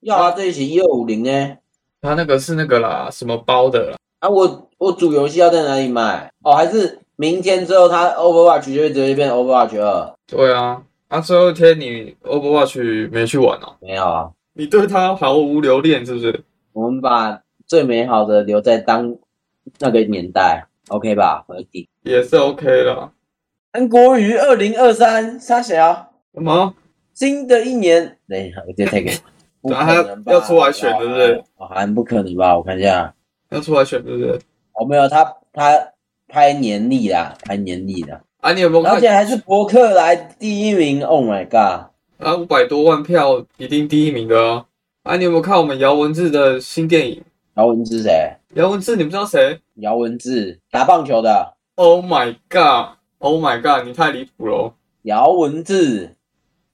[0.00, 1.56] 要啊，这一期一二五零呢。
[2.00, 3.96] 他那个是那个啦，什么包的啦？
[4.20, 6.32] 啊，我我主游戏要在哪里买？
[6.42, 10.14] 哦，还是明天之后它 Overwatch 就会直接变 Overwatch 二？
[10.26, 13.74] 对啊，啊，最后一天你 Overwatch 没去玩哦？
[13.80, 16.44] 没有啊，你对他毫无留恋是不是？
[16.72, 19.16] 我们把最美好的留在当
[19.80, 21.44] 那个年代，OK 吧？
[21.48, 21.88] 合理。
[22.02, 23.12] 也是 OK 了。
[23.72, 26.74] 韩国瑜二零二三，沙小什么？
[27.12, 29.20] 新的一年，等一下，我直接 take。
[29.68, 30.32] 不可能吧？
[30.32, 31.34] 要出来选对不对？
[31.56, 32.56] 哦，好像不可能吧？
[32.56, 33.14] 我看一下，
[33.50, 34.38] 要出来选对不对？
[34.72, 35.72] 哦，没有，他他
[36.28, 38.94] 拍年历啦，拍年历的，啊，你有没有看？
[38.94, 41.88] 而且还是博客来第一名，Oh my god！
[42.18, 44.66] 啊，五百多万票，一定第一名的哦。
[45.04, 47.22] 啊，你有没有看我们姚文智的新电影？
[47.56, 48.36] 姚文智谁？
[48.54, 49.60] 姚文智，你不知道谁？
[49.76, 51.54] 姚文智打棒球的。
[51.76, 53.86] Oh my god！Oh my god！
[53.86, 54.74] 你太离谱了。
[55.02, 56.16] 姚文智，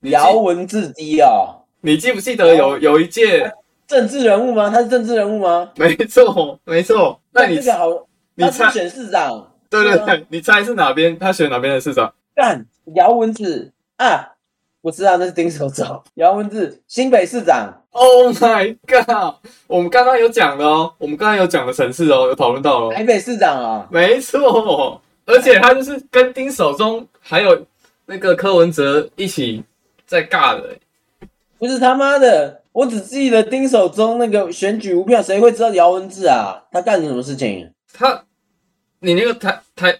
[0.01, 3.53] 姚文智低哦，你记不记得有有一届？
[3.87, 4.71] 政治人物吗？
[4.71, 5.71] 他是政治人物吗？
[5.77, 7.21] 没错，没错。
[7.33, 8.71] 那你这个好，你猜？
[8.71, 9.53] 选市长。
[9.69, 11.19] 对对对，你猜是哪边？
[11.19, 12.11] 他选哪边的市长？
[12.35, 14.33] 干姚文智啊，
[14.81, 16.03] 我知道那是丁守中。
[16.17, 17.83] 姚文智，新北市长。
[17.91, 19.35] Oh my god！
[19.67, 22.95] 我们刚刚有讲的哦，我们刚刚有讲的城市哦，有讨论到哦。
[22.95, 27.67] 台北市长啊，没错，而且他就是跟丁守中还有
[28.07, 29.63] 那个柯文哲一起
[30.07, 30.71] 在尬的。
[31.65, 36.63] 不是他妈的，我只记得丁守中那个选举无票，谁会知道姚文智啊？
[36.71, 37.73] 他干了什么事情？
[37.91, 38.23] 他，
[39.01, 39.99] 你那个台台，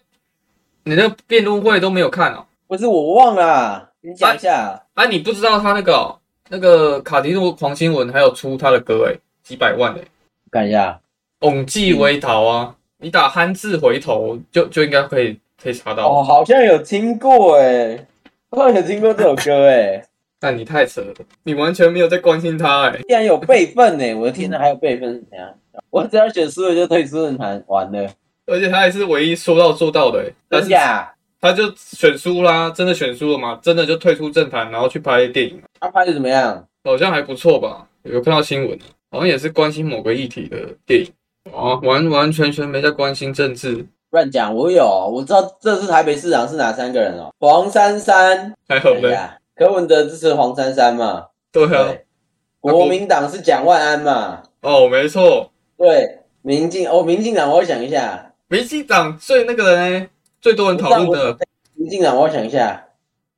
[0.83, 2.45] 你那个辩论会都没有看哦？
[2.67, 4.79] 不是我忘了啊，你讲一下。
[4.93, 6.19] 啊，你不知道他那个哦、
[6.51, 10.05] 那个卡迪诺黄新文还有出他的歌诶，几百万诶，
[10.51, 11.01] 看一下，
[11.41, 12.77] 永继为逃啊！
[12.99, 16.11] 你打汉字回头就就应该可以可以查到。
[16.11, 18.07] 哦，好像有听过哎，
[18.51, 20.05] 好像有听过这首歌哎，
[20.41, 23.01] 但你太扯了，你完全没有在关心他诶。
[23.09, 25.55] 竟然有备份哎，我的天呐，还有备份是怎样？
[25.91, 28.09] 我只要选输了就退出论坛，完了，
[28.47, 31.15] 而且他还是唯一说到做到的诶，但？
[31.41, 33.59] 他就选输啦，真的选输了嘛？
[33.63, 36.67] 真的就退出政坛，然后去拍电影，他拍的怎么样？
[36.85, 37.87] 好像还不错吧？
[38.05, 38.79] 有看到新闻，
[39.11, 40.57] 好像也是关心某个议题的
[40.87, 41.13] 电影。
[41.53, 47.31] 哦，完完全全没在关心政治，乱讲，我有，我知道这次台北市长是哪三个人哦？
[47.39, 49.39] 黄珊珊，还好呗。
[49.55, 51.27] 柯文哲支持黄珊珊嘛？
[51.53, 52.07] 对啊，对，
[52.61, 54.43] 国民党是蒋万安嘛？
[54.63, 60.07] 哦，没错，对，民进哦，民进党我要想一下，民进党最那个呢，
[60.41, 61.39] 最多人讨论的，
[61.75, 62.87] 民进党我要想一下，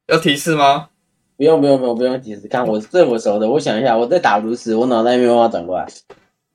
[0.06, 0.88] 要提示吗？
[1.36, 5.86] 不用不用不用不用提示，看我这我熟的，我想一下，我在打炉石，我脑袋没办法转过来。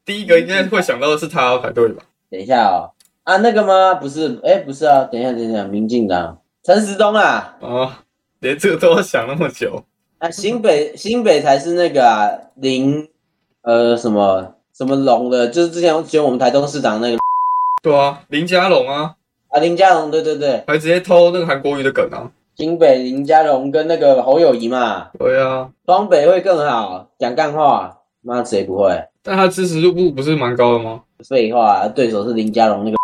[0.03, 2.03] 第一个应该会想到的是他才对吧？
[2.31, 2.89] 等一下哦，
[3.23, 3.93] 啊那个吗？
[3.93, 8.03] 不是，哎不是啊，等一下等一下，民进党陈时中啊，啊，
[8.41, 9.83] 连这个都要想那么久，
[10.17, 13.07] 啊新北新北才是那个啊林
[13.61, 17.17] 呃什么什么龙的，就是之前选我们台东市长那个
[17.83, 19.15] 对啊，林家龙啊，
[19.49, 29.03] 啊林家龙，对对对，还直接偷那个韩国瑜的梗啊，新北林家龙跟那个侯友谊嘛，对啊，双北会更好，讲干话，妈谁不会？
[29.23, 31.03] 但他支持度不不是蛮高的吗？
[31.29, 32.97] 废话，对手是林家龙那个，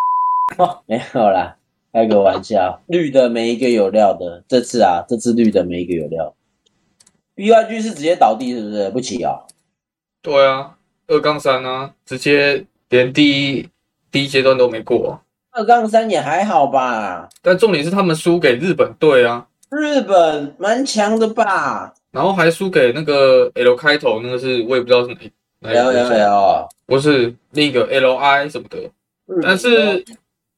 [0.63, 1.56] 哦，没有啦，
[1.97, 2.80] 开个玩笑。
[2.85, 6.35] 绿的没一个有料的，这次啊，这次绿的没一个有料。
[7.35, 8.90] BYG 是直接倒地是不是？
[8.91, 9.40] 不起啊、
[10.22, 10.78] 对啊，
[11.08, 13.68] 二杠三啊，直接连第一
[14.12, 15.19] 第一阶段都没过、
[15.52, 25.31] 二杠三也还好吧，但重点是他们输给日本队啊，日本蛮强的吧然后还输给那个 L 开头，那个是我也不知道是哪一
[25.62, 28.78] 哪一？L 个 L 国家 L，不是另一个 LI 什么的。
[29.44, 30.03] 但是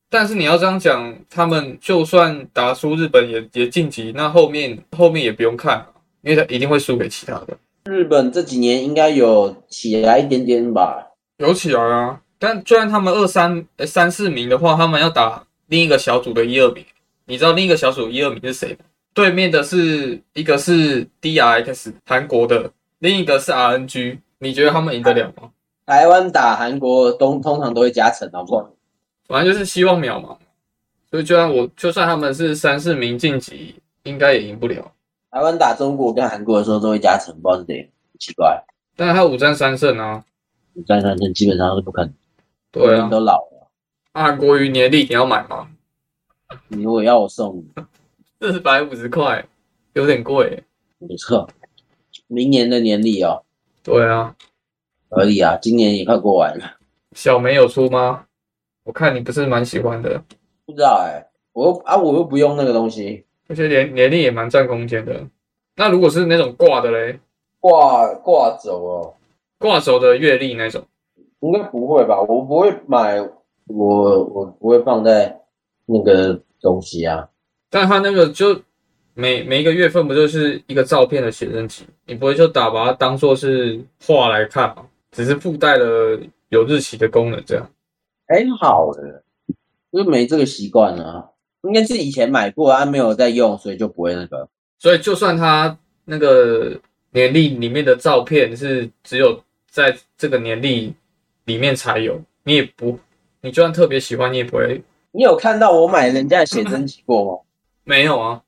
[0.09, 5.85] 但是你要这样讲，他们就算打输日本也也晋级，那后面后面也不用看了，
[6.21, 7.57] 因为他一定会输给其他的。
[7.85, 11.07] 日本这几年应该有起来一点点吧？
[11.37, 16.83] 有起来啊，但就算他们二三呃三四名的话，他们要打另一个小组的一二名。
[17.25, 18.77] 你知道另一个小组一二名是谁吗？
[19.13, 24.17] 对面的是一个是 DRX 韩国的，另一个是 RNG。
[24.39, 25.49] 你觉得他们赢得了吗？
[25.85, 28.69] 台湾打韩国通通常都会加成，好不好？
[29.29, 30.37] 反正就是希望渺茫。
[31.09, 34.91] 所以就算我就算他们是三四名晋级，应该也赢不了。
[35.31, 37.89] 台湾打中国跟韩国的时候都会加成，不知道是谁，
[38.19, 38.63] 奇怪。
[38.95, 40.25] 但是他五战三胜啊，
[40.73, 42.13] 五战三胜基本上是不可能，
[42.71, 43.07] 对啊。
[43.07, 43.69] 都老了。
[44.11, 45.69] 啊韩国瑜年历你要买吗？
[46.67, 47.83] 你如果要我送你，
[48.41, 49.47] 四百五十块，
[49.93, 50.63] 有点贵。
[50.97, 51.47] 没错，
[52.27, 53.43] 明年的年历哦，
[53.83, 54.35] 对啊，
[55.09, 56.77] 合理啊，今年也快过完了，
[57.13, 58.25] 小梅有出吗？
[58.83, 60.21] 我看你不是蛮喜欢的，
[60.65, 61.23] 不知道哎、
[61.53, 65.21] 我又啊我又不用那个东西，而且年年历也蛮占空间的。
[65.75, 67.19] 那如果是那种挂的嘞，
[67.59, 69.13] 挂挂轴哦，
[69.57, 70.83] 挂轴的月历那种。
[71.41, 72.19] 应该不会吧？
[72.19, 73.19] 我不会买，
[73.67, 75.39] 我我不会放在
[75.85, 77.29] 那个东西啊。
[77.69, 78.59] 但他那个就
[79.13, 81.85] 每每一个月份不就是一个照片的写真集？
[82.05, 84.85] 你不会就打把它当做是画来看吗？
[85.11, 87.69] 只是附带了有日期的功能这样。
[88.29, 89.23] 还好的，
[89.91, 91.31] 就没这个习惯啊。
[91.63, 94.47] 应该是以前买过啊，没有在用，所以就不会那个。
[94.77, 96.79] 所以就算他那个
[97.11, 100.93] 年历里面的照片是只有在这个年历
[101.45, 102.97] 里面才有，你也不，
[103.41, 104.81] 你就算特别喜欢，你也不会。
[105.11, 107.41] 你有看到我买人家的写真集过吗？
[107.83, 108.41] 没有啊，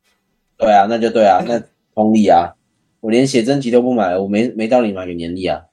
[0.58, 1.62] 对啊，那就对啊，那
[1.96, 2.54] 同理啊，
[3.02, 5.64] 我连写真集都不买，我没没道理买个年历啊。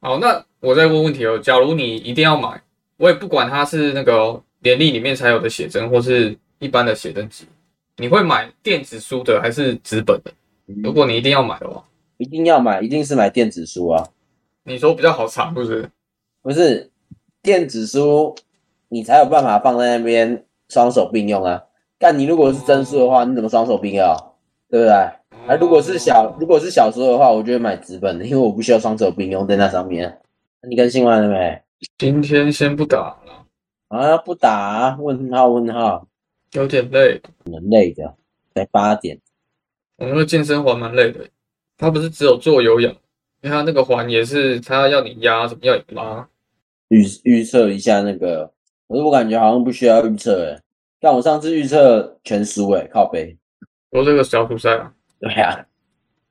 [0.00, 2.62] 好，那我再问问题哦，假如你一定要买，
[2.96, 7.46] 我也不管它是那个年历里面才有的写真，或是一般的写真集，
[7.98, 10.32] 你会买电子书的还是纸本的？
[10.82, 11.84] 如果你一定要买的话，
[12.16, 14.08] 一定要买，一定是买电子书啊。
[14.64, 15.90] 你说比较好查，是不是？
[16.42, 16.90] 不是
[17.42, 18.34] 电子书，
[18.88, 21.62] 你才有办法放在那边双手并用啊。
[21.98, 24.04] 但你如果是真书的话，你怎么双手并用？
[24.68, 24.92] 对不对？
[24.92, 30.18] 啊，如果是小，如果是小说的话，我就会买纸本的，因为我不需要双手并用在那上面。
[30.68, 31.62] 你更新完了没？
[31.98, 33.46] 今天先不打了，
[33.88, 34.96] 啊，不打啊？
[34.98, 36.08] 问号问号，
[36.52, 37.20] 有点累。
[37.44, 38.16] 很累的，
[38.54, 39.20] 才八点。
[39.98, 41.28] 我那个健身环蛮累的，
[41.76, 42.90] 它不是只有做有氧，
[43.42, 46.26] 因为它那个环也是它要你压，怎么要你拉。
[46.88, 48.50] 预预测一下那个，
[48.88, 50.60] 可是我感觉好像不需要预测诶。
[50.98, 53.36] 但我上次预测全输诶，靠背。
[53.92, 55.66] 说这个小组赛啊，对啊，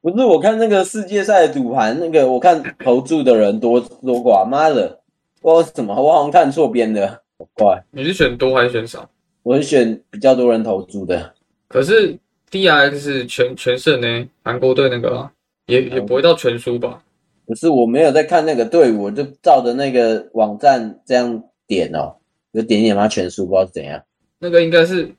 [0.01, 5.01] 不是我看那个世界赛赌盘，那个我看投注的人多多寡，妈的，
[5.45, 7.07] 不知道怎么，我好像看错边的，
[7.37, 7.85] 好怪。
[7.91, 9.07] 你是选多还是选少？
[9.43, 11.35] 我是选比较多人投注的，
[11.67, 12.17] 可是
[12.49, 15.31] D R X 全全胜呢，韩国队那个啊
[15.67, 17.03] 也也不会到全输吧？
[17.45, 22.15] 不是我没有在看那个队伍，我就照着那个网站这样点哦，
[22.51, 24.03] 就点一点他全输，不知道是怎样，
[24.39, 25.13] 那个应该是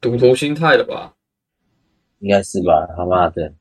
[0.00, 1.12] 赌徒心态了吧？
[2.20, 2.88] 应该是吧？
[2.96, 3.52] 他妈的，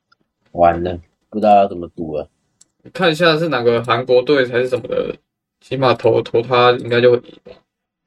[0.54, 0.98] 完了，
[1.30, 2.30] 不知道要怎么赌了。
[2.94, 5.14] 看一下是哪个韩国队还是什么的，
[5.68, 7.52] 起码投投他应该就会赢吧？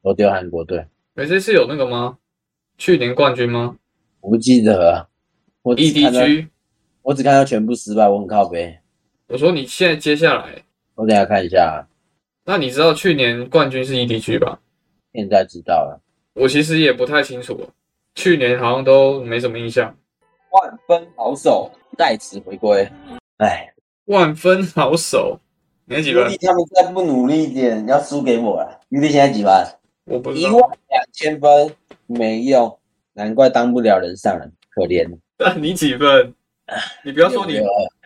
[0.00, 2.16] 投丢韩国队，美这次有那个吗？
[2.76, 3.76] 去年冠军吗
[4.20, 5.08] 我不记得啊，
[5.62, 6.49] 我只看到？EDG，
[7.02, 8.78] 我只看到全部失败，我很靠背。
[9.26, 10.62] 我说你现在接下来，
[10.94, 11.84] 我等一下看一下，
[12.44, 14.61] 那你知道去年冠军是 EDG 吧？
[15.12, 16.00] 现在知道了。
[16.34, 17.69] 我其实也不太清楚，
[18.14, 19.93] 去年好像都没什么印象。
[20.52, 22.88] 万分好手再次回归，
[23.38, 25.40] 哎，万分好手，
[25.88, 26.37] 你才几分尤力？
[26.37, 28.79] 他们再不努力一点，要输给我了。
[28.90, 29.52] 尤力现在几分？
[30.05, 30.52] 一我不知道。
[30.52, 31.75] 万两千分，
[32.06, 32.79] 没用，
[33.14, 35.08] 难怪当不了人上人，可怜。
[35.38, 36.35] 那你几分？
[37.02, 37.64] 你不要说你六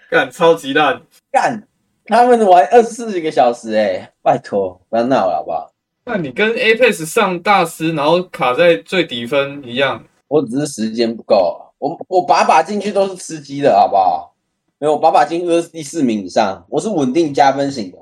[0.09, 1.03] 干超级烂，
[1.33, 1.67] 干，
[2.07, 5.73] 他们玩二十四个小时、哎，拜托，不要闹了好不好？
[6.05, 10.05] 那你跟 Apex 上大师，然后卡在最低分一样。
[10.29, 14.32] 我只是时间不够，我我把把进去都是吃鸡的好不好？
[14.83, 17.99] 没有，我把把进去都是第四名以上，我是稳定加分型的。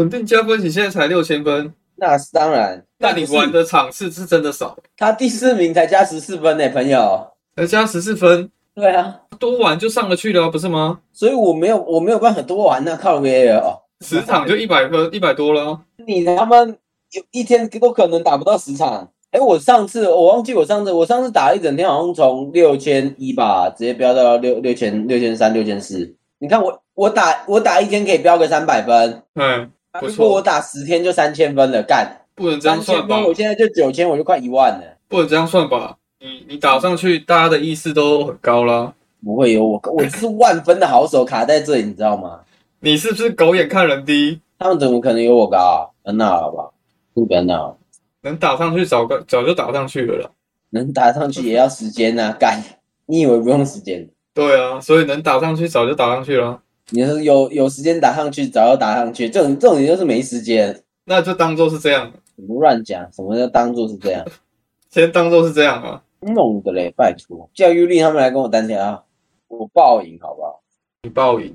[0.00, 7.28] 稳定加分，型现在才六千分，那是当然，那你玩的场次是真的少，他第四名才加十四分呢、朋友。
[7.54, 11.00] 才加十四分，对啊，多玩就上得去了，不是吗？
[11.12, 13.82] 所以我没有我没有办法多玩那靠别哦。
[14.00, 15.80] 十场就一百分，一百多了啊。
[16.06, 19.06] 你他妈有一天都可能打不到十场。
[19.32, 26.16] 哎，我上次我忘记我上次我上次打了一整天，好像从六千一吧，直接飙到六六千六千三六千四。
[26.42, 29.70] 你看我我打我打一天可以飙个三百分，嗯，
[30.00, 33.28] 不如果我，打十天就三千分了，干不能这样算吧三千分，？
[33.28, 34.82] 我现在就九千，我就快一万了。
[35.06, 35.96] 不能这样算吧？
[36.18, 38.92] 你你打上去，大家的意识都很高啦。
[39.24, 42.40] 不会有我，我是万分的好手卡在这里，你知道吗？
[42.80, 44.40] 你是不是狗眼看人低？
[44.58, 45.94] 他们怎么可能有我高啊？
[46.02, 46.74] 不要闹好不好？
[47.14, 47.78] 不要闹，
[48.22, 50.30] 能打上去早个早就打上去了啦。
[50.70, 52.60] 能打上去也要时间呐、干，
[53.06, 54.08] 你以为不用时间？
[54.34, 64.24] 对啊，所以能打上去早就打上去了，你是有有时间打上去，早就打上去，这种这种人就是没时间，那就当做是这样，你不乱讲，什么叫当做是这样？
[64.90, 66.02] 先当做是这样啊。
[66.20, 69.02] 弄的嘞，拜托，叫尤力他们来跟我单挑，啊
[69.48, 70.62] 我爆赢好不好？
[71.02, 71.54] 你爆赢，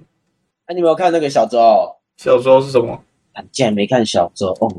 [0.67, 1.57] 那、你有没有看那个小周？
[2.17, 3.01] 小周是什么
[3.34, 4.69] 啊竟然没看小周哦、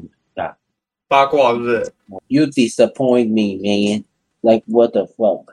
[1.09, 1.93] 八卦，是不是
[2.27, 4.05] ？You disappoint me, man.
[4.43, 5.45] Like what the fuck?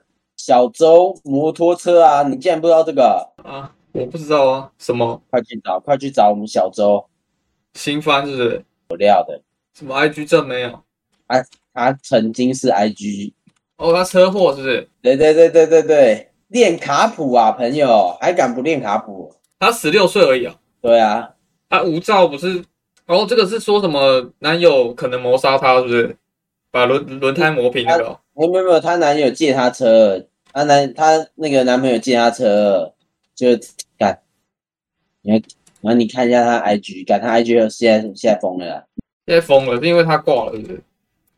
[0.46, 3.28] 小周摩托车啊，你竟然不知道这个？
[3.44, 7.04] 啊，我不知道啊，什么快去找，快去找我们小周
[7.74, 8.66] 新番是不是？
[8.90, 9.42] 有料的，
[9.74, 10.84] 什么 IG 证没有？
[11.74, 13.34] 他曾经是 IG，
[13.78, 14.88] 哦，他车祸是不是？
[15.02, 19.34] 对对对对对对，练卡普啊，朋友，还敢不练卡普？
[19.58, 20.56] 他十六岁而已啊。
[20.80, 21.28] 对啊，
[21.68, 22.64] 他无照不是
[23.08, 26.16] 然后这个是说什么男友可能谋杀他，是不是？
[26.70, 32.94] 把轮轮胎磨平那个哦，没有没有没有，她男友借她车，她男她那个男朋友借她车，
[33.36, 33.48] 就
[33.98, 34.18] 干，
[35.22, 35.42] 你看，
[35.82, 38.86] 然后你看一下她 IG，干她 IG 现在现在封了啦，
[39.28, 40.82] 现在疯了，是因为她挂了，是不是？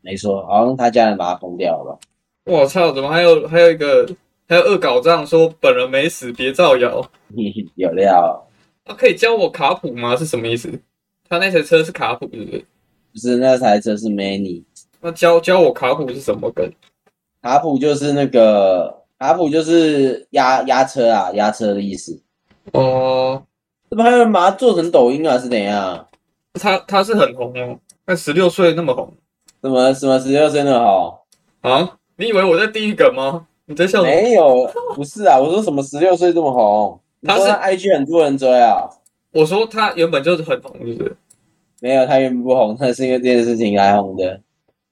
[0.02, 1.98] 没错，好像她家人把她封掉了吧？
[2.44, 4.08] 我操，怎么还有还有一个
[4.48, 7.04] 还有恶搞这样说本人没死，别造谣。
[7.74, 8.48] 有料，
[8.84, 10.14] 他可以教我卡普吗？
[10.14, 10.70] 是什么意思？
[11.28, 12.64] 他那台车是卡普，是不是？
[13.12, 14.62] 不是那台车是 Many，
[15.00, 16.70] 那教教我卡普是什么梗？
[17.42, 22.20] 卡普就是那个卡普就是压压车啊，压车的意思。
[22.72, 23.42] 哦，
[23.88, 25.38] 怎么还有人把它做成抖音啊？
[25.38, 26.06] 是怎样？
[26.54, 29.12] 他他是很红哦，那十六岁那么红
[29.62, 31.24] 什么什么十六岁那么好？
[31.60, 31.98] 啊？
[32.16, 33.46] 你以为我在地狱梗吗？
[33.66, 34.02] 你在笑？
[34.02, 37.00] 没有，不是啊，我说什么十六岁这么红？
[37.22, 38.88] 他是他 IG 很多人追啊？
[39.32, 41.16] 我说他原本就是很红，是不是？
[41.80, 44.40] 没有，他原本不红，他是因为这件事情来红的。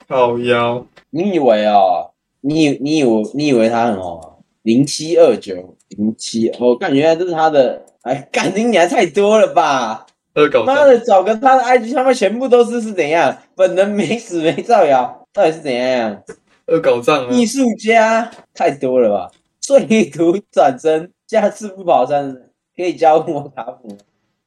[0.09, 2.11] 好妖，你以为哦？
[2.47, 4.31] 你以你以为你以为他很红啊？
[4.63, 5.55] 零七二九
[5.89, 10.07] 零七，我感原来这是他的，哎，感情你还太多了吧？
[10.35, 13.37] 恶搞账，妈的，找个他的 IG，他们全部都是是怎样？
[13.57, 16.23] 本人没死没造谣，到底是怎样？
[16.67, 17.33] 恶搞账啊！
[17.33, 19.31] 艺术家太多了吧？
[19.61, 22.33] 碎图转身，下次不跑山，
[22.77, 23.97] 可以教我卡普吗？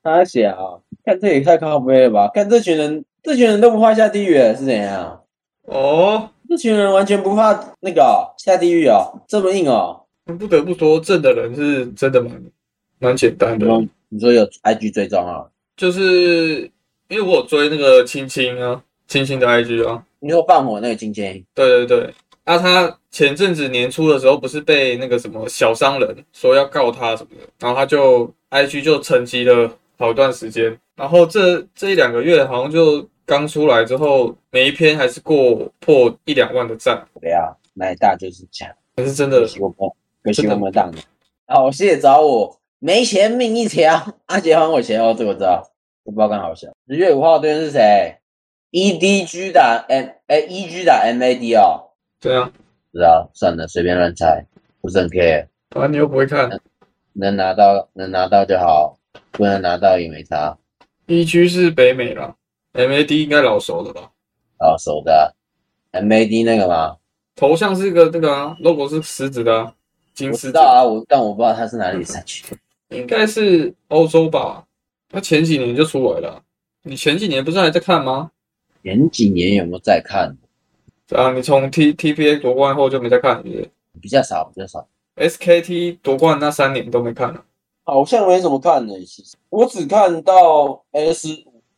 [0.01, 2.29] 他写啊，看这也太靠背了吧？
[2.33, 5.21] 看这群人，这群人都不怕下地狱了，是怎样？
[5.65, 10.01] 哦，这群人完全不怕那个哦、下地狱哦，这么硬哦？
[10.25, 12.41] 不得不说，正的人是真的蛮
[12.97, 13.67] 蛮简单的。
[14.09, 15.45] 你，说有 IG 追踪啊？
[15.77, 16.69] 就是
[17.07, 22.13] 因为我有追那个青青啊，青青的 IG 啊，你说放火那个青青，对对对，
[22.45, 39.77] 啊，他前阵子年初的时候不是被那个什么小商人说要告他什么的，然后他就 IG 就沉寂了好一段时间，然后这这一两个月好像就刚出来之后，每一篇还是过破一两万的赞，对啊奶大就是强，可是真的可惜我们
[40.21, 40.97] 可惜我们当的。
[41.47, 45.63] 好，谢谢找我，没钱命一条，阿杰还我钱哦，这个我知道，
[46.03, 46.67] 我不知道刚好笑。
[46.87, 48.17] 十月五号对面是谁
[48.71, 52.51] ？EDG 打 M 哎 EG 打 MAD 哦，对啊，
[52.91, 54.45] 不知道，算了，随便乱猜，
[54.81, 56.49] 不是很 care，啊，你又不会看。
[57.13, 58.97] 能拿到能拿到就好，
[59.31, 60.57] 不能拿到也没差，
[61.09, 62.33] ，EG 是北美啦
[62.73, 64.09] ，MAD 应该老熟的吧？
[64.59, 65.35] 老熟的
[65.91, 66.95] 啊 MAD 那个吗，
[67.35, 69.73] 头像是个那个啊，logo 是狮子的、啊，
[70.13, 72.45] 金我狮子，知道啊，我但我不知道他是哪里赛区。
[72.89, 74.65] 应该是欧洲吧？
[75.09, 76.41] 他前几年就出来了啊，
[76.83, 78.31] 你前几年不是还在看吗？
[78.83, 80.37] 前几年有没有在看？
[81.09, 87.43] 啊，你从 T T P A 夺冠后就没再看，是不是比较少，比较少，？S K T 夺冠那三年都没看了。
[87.89, 88.93] 好像没怎么看的。
[89.05, 91.27] 其实我只看到 S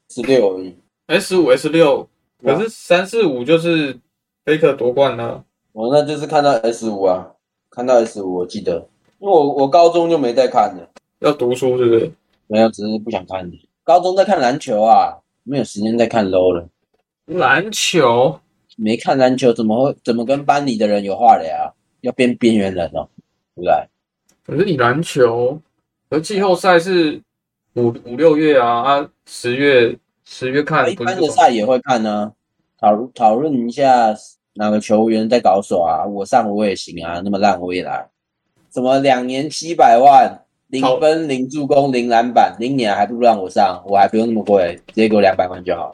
[0.09, 0.75] 十六而已。
[1.07, 2.07] S 五 S 六，
[2.43, 3.99] 可是三四五就是
[4.45, 5.43] 菲克夺冠了。
[5.73, 7.31] 我那就是看到 S 五啊，
[7.69, 8.75] 看到 S 五，我记得，
[9.19, 10.89] 因为我我高中就没再看了，
[11.19, 12.11] 要读书是不是？
[12.47, 13.57] 没有，只是不想看的。
[13.83, 16.67] 高中在看篮球啊，没有时间再看 low 了。
[17.25, 18.39] 篮球
[18.75, 21.73] 没看篮球，怎么会怎么跟班里的人有话聊？
[22.01, 23.07] 要变边缘人哦，
[23.55, 23.73] 对不对？
[24.43, 25.57] 可是你篮球，
[26.11, 27.21] 而季后赛是
[27.75, 32.33] 五五六月啊，啊十月十月看一般的赛也会看呢、
[32.77, 34.13] 讨讨论一下
[34.55, 38.05] 哪个球员在搞耍啊，我上我也行啊，那么烂我也来。
[38.73, 40.37] 什么两年七百万，
[40.67, 45.93] 零分零助攻零篮板，零年还不如让我上，我还不用那么贵，直接给我两百万就好。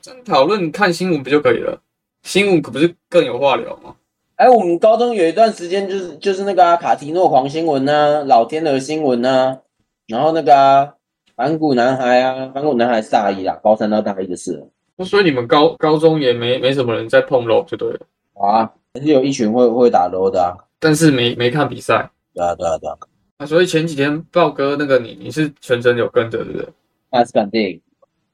[0.00, 1.78] 这样讨论看新闻不就可以了？
[2.22, 3.94] 新闻可不是更有话聊吗？
[4.40, 9.58] 哎，我们高中有一段时间就是就是那个、啊、卡提诺狂新闻呐、老天鹅新闻呐、
[10.06, 10.94] 然后那个啊
[11.36, 14.66] 反骨男孩啊，反骨男孩是大一啦，高三到大一的事了。
[14.96, 18.00] 那所以你们高高中也没没什么人在碰 low 就对了，
[18.32, 20.56] 啊，还是有一群会会打 low 的啊。
[20.78, 22.10] 但是没没看比赛。
[22.32, 22.96] 对啊，对啊，对啊，
[23.36, 26.66] 啊，所以前几天豹哥那个你你是全程有跟着，对不对？
[27.10, 27.78] 那是肯定。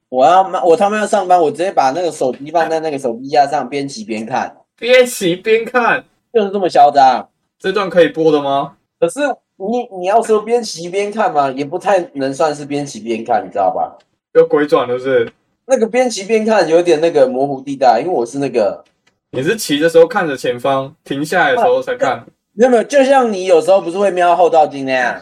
[0.07, 7.27] 我要我他妈要上班，我直接把那个手机放在那个手机架上，边骑边看，边骑边看，就是这么嚣张。
[7.59, 8.75] 这段可以播的吗？
[8.99, 9.19] 可是
[9.55, 13.97] 你你要说边骑边看嘛，也不太能算是边骑边看，你知道吧？
[14.33, 15.33] 有鬼转了是不是？
[15.65, 18.83] 那个边骑边看有点那个模糊地带，因为我是那个
[19.31, 22.25] 你是骑的时候看着前方，停下来的时候才看。
[22.53, 25.21] 没有没有，就像你有时候不是会瞄后照镜那样，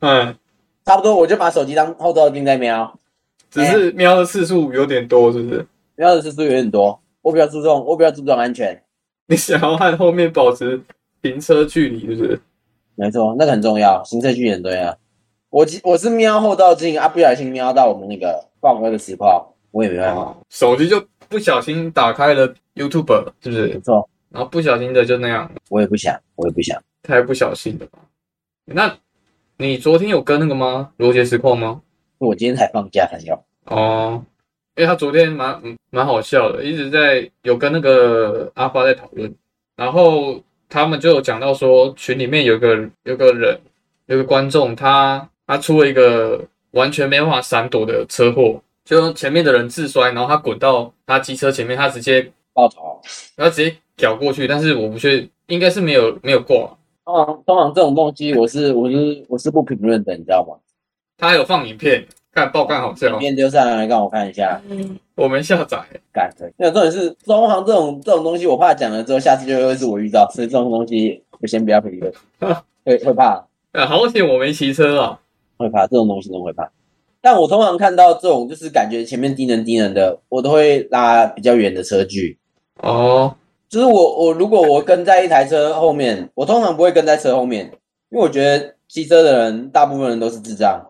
[0.00, 0.36] 嗯，
[0.84, 2.92] 差不多我就把手机当后照镜在瞄，
[3.50, 5.66] 只是瞄的次数有点多，是不是？
[5.94, 7.00] 瞄的次数有点多。
[7.22, 8.80] 我比较注重，我比较注重安全，
[9.28, 10.80] 你想要和后面保持
[11.20, 12.40] 停车距离，是不是？
[12.94, 14.96] 没错，那个很重要，行车距离很重要。
[15.50, 20.22] 我我是瞄后照镜啊，不小心瞄到我们那个放歌的实况，我也没办法。
[20.22, 23.66] 哦，手机就不小心打开了 YouTube，是不是？
[23.68, 26.80] 没错，然后不小心的就那样，我也不想，我也不想。
[27.02, 27.98] 太不小心了吧？
[28.64, 28.96] 那
[29.58, 30.90] 你昨天有跟那个吗？
[30.96, 31.80] 罗杰实况吗？
[32.18, 33.44] 我今天才放假才要。
[33.66, 34.24] 哦，
[34.76, 39.34] 因为他昨天蛮嗯蛮好笑的，一直在有跟那个阿发在讨论，
[39.74, 43.58] 然后他们就有讲到说群里面有个有个人
[44.06, 53.00] 有个观众他他出了一个完全没办法闪躲的车祸，就前面的人自摔，然后他滚到他机车前面，他直接报仇。
[53.36, 60.58] 他直接绞过去，但是我不确定应该是没有没有挂，通常通常这种东西，我是我是我是不评论的，你知道吗？
[61.16, 62.06] 他还有放影片，
[62.36, 64.60] 看爆干好笑影，片丢上来让我看一下，
[65.14, 65.78] 我没下载。
[66.12, 66.52] 干对。
[66.58, 72.12] 那重点是中行这种这种东西，我怕讲了之后，下次就会是我遇到，所以这种东西我先不要评论，
[72.84, 73.42] 会会怕。
[73.72, 75.18] 啊，好险我没骑车啊！
[75.56, 76.70] 会怕这种东西都会怕。
[77.22, 82.38] 但我通常看到这种就是感觉前面低能低能的，我都会拉比较远的车距。
[82.82, 83.34] 哦，
[83.70, 87.64] 就是我我如果我跟在一台车后面，我通常不会跟在车后面，
[88.10, 90.84] 因为我觉得骑车的人大部分人都是智障。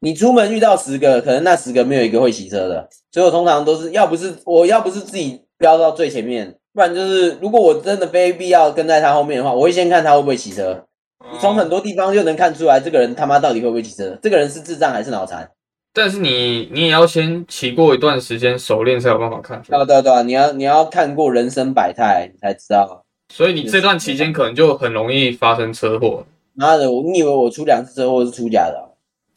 [0.00, 10.84] 你出门遇到十个，可能那十个没有一个会骑车的，所以我通常都是要不是我要不是自己飙到最前面，不然就是如果我真的非必要跟在他后面的话，我会先看他会不会骑车。
[11.32, 15.50] 你从很多地方就能看出来，这个人他妈到底会不会骑车，这个人是智障还是脑残。
[15.92, 19.78] 但是你你也要先骑过一段时间熟练才有办法看出来。
[19.78, 23.02] 对啊对啊对啊，你要你要看过人生百态，你才知道。
[23.32, 28.85] 所以你这段期间可能就很容易发生车祸，妈的，我你以为我出两次车祸是出假的、啊？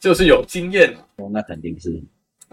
[0.00, 0.98] 就是有经验啊。
[1.16, 2.02] 哦，那肯定是。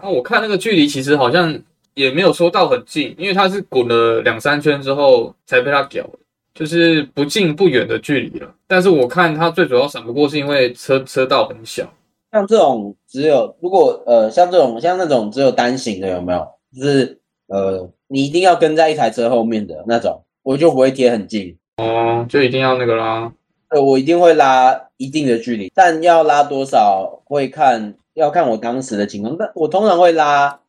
[0.00, 1.60] 那我看那个距离其实好像
[1.94, 6.18] 也没有说到很近，因为他是滚了两三圈之后才被他屌的，
[6.54, 8.54] 就是不近不远的距离了。
[8.68, 11.90] 但是我看他最主要闪不过是因为车车道很小。
[12.30, 16.46] 像这种只有如果呃像这种像那种只有单行的有没有？
[16.76, 21.56] 就是呃你一定要跟在一台车后面的那种，我就不会贴很近。
[21.78, 23.32] 哦，就一定要那个啦。
[23.70, 29.34] 呃，我一定会拉一定的距离，但要拉多少会看要看我当时的情况。
[29.38, 30.60] 但我通常会拉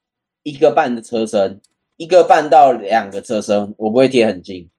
[0.43, 1.59] 一个半的车身，
[1.97, 4.69] 一个半到两个车身，我不会贴很近，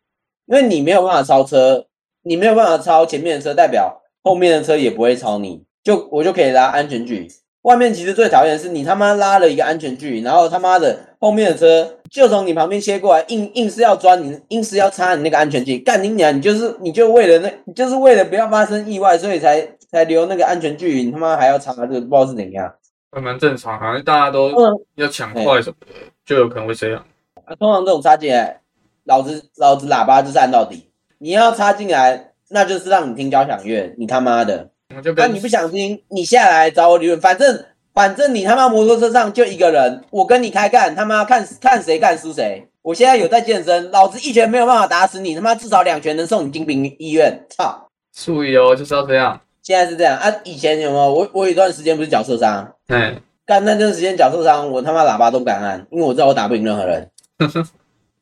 [0.47, 1.87] 因为你没有办法超车，
[2.23, 7.29] 你没有办法超前面的车，代表后面的车也不会超你，就我就可以拉安全距离。
[7.63, 16.35] 外面其实最讨厌的是你他妈拉了一个安全距离，然后他妈的后面的车就从你旁边切过来，硬硬是要钻你，硬是要插你那个安全距离，干你娘！
[16.35, 22.73] 你就是你就为了那，你就是为了不要发生意外，所以才才留那个安全距离，你他妈还要插，这个不知道是怎样。
[23.13, 25.87] 还蛮正常好像，大家都嗯，要抢快什么的，
[26.25, 27.05] 就有可能会这样。
[27.45, 28.61] 啊，通常这种插进来，
[29.05, 30.89] 老子老子喇叭就是按到底。
[31.19, 34.71] 你要插进来，那就是让你听交响乐，你他妈的！
[34.91, 42.67] 那、我就跟你不想听，你下来找我理论，反正反正你他妈摩托车上就一个人，我跟你开干，他妈看看谁干输谁。
[42.83, 47.45] 我现在有在健身，老子一拳没有办法打死你，他妈至少两拳能送你进兵医院。
[47.51, 47.89] 操！
[48.13, 49.41] 注意哦，就是要这样。
[49.63, 51.15] 现在是这样啊，以前有没有？
[51.15, 53.15] 我我有一段时间不是脚受伤，哎，
[53.47, 57.09] 干那段时间脚受伤，我他妈喇叭都不敢按，因为我知道我打不赢任何人。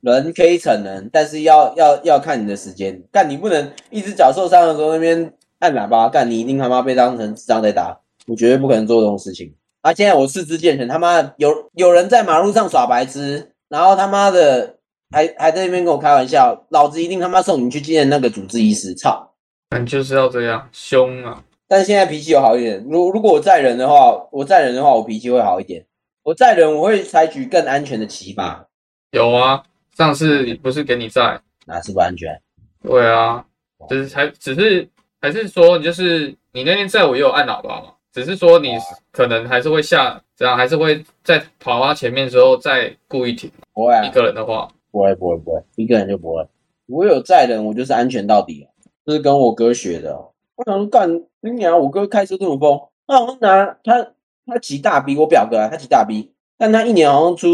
[0.01, 3.01] 人可以逞能，但是要要要看你的时间。
[3.11, 9.55] 但你不能一只脚受伤的时候那边按喇叭，干你一定他妈被当成智障在打，我绝对不可能做这种事情。
[9.83, 14.77] 啊，现在我四肢健全，他妈有有人在马路上耍白痴，然后他妈的
[15.11, 19.35] 还还在那边跟我开玩笑，老子一定他妈送你去见那个主治医师，操！
[19.71, 21.45] 但就是要这样，凶啊！
[21.67, 22.85] 但是现在脾气有好一点。
[22.89, 25.85] 如如果我载人的话，我载人的话，我脾气会好一点。
[26.23, 28.67] 我载人，我会采取更安全的骑法，
[29.13, 29.63] 有啊，
[29.97, 31.41] 上次不是给你在？
[31.67, 32.41] 哪是不安全？
[32.83, 33.45] 对啊，
[33.91, 34.89] 只是才只是
[35.21, 38.71] 还是说你就是你那天在我也有按喇叭嘛，只是说你
[39.11, 43.51] 可能还是会下，这样还是会在跑他前面的时候再故意停。
[43.75, 46.47] 不会啊一，个人的话，不会，不会，不会，一个人就不会。
[46.87, 48.71] 我有载人，我就是安全到底了，
[49.05, 50.31] 这是跟我哥学的哦。
[50.57, 51.09] 我想说，干
[51.41, 51.79] 你娘！
[51.79, 54.13] 我哥开车这么疯，那好像拿他
[54.47, 57.49] 他骑大 B，我表哥啊，他骑大 B，但他一年好像出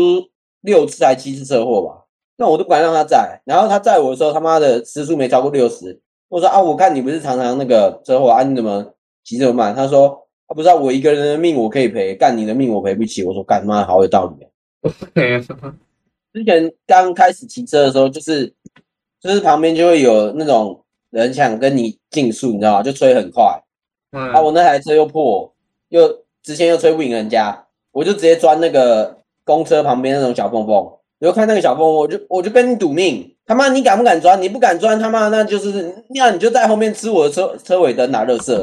[0.61, 2.05] 六次还七次车祸吧，
[2.37, 3.43] 那我都不敢让他载。
[3.45, 6.01] 然后他载我的时候，他妈的时速没超过六十。
[6.35, 8.85] 我说啊，我看你不是常常那个车祸啊，你怎么
[9.23, 9.73] 骑这么慢？
[9.73, 10.09] 他说
[10.47, 13.23] 啊，不知道我一个人的命我可以赔，干你的命我赔不起。
[13.23, 14.45] 我说干妈好有道理
[14.83, 15.77] 啊。
[16.33, 18.53] 之前刚开始骑车的时候，就是
[19.21, 22.83] 就是旁边就会有那种人想跟你竞速，你知道吗？
[22.83, 23.45] 就吹很快，
[24.11, 25.55] 啊，嗯，我那台车又破，
[25.91, 34.41] 又之前又吹不赢人家，我就直接钻那个公车旁边那种小缝缝，我就看那个小缝缝，我就我就跟你赌命，他妈你敢不敢钻？
[34.41, 38.55] 你不敢钻，他妈那就是那你就在后面吃我的车车尾灯拿垃圾。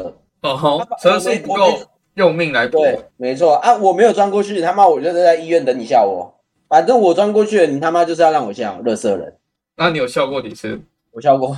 [0.42, 1.78] 哦吼，车速不够
[2.14, 6.34] 用命来搏，对，没错啊，我没有钻过去，他妈我就在医院等你笑我。
[6.68, 9.36] 反正我钻过去了，你他妈就是要让我笑，乐色人。
[9.76, 10.80] 那你有笑过几次？
[11.12, 11.56] 我笑过，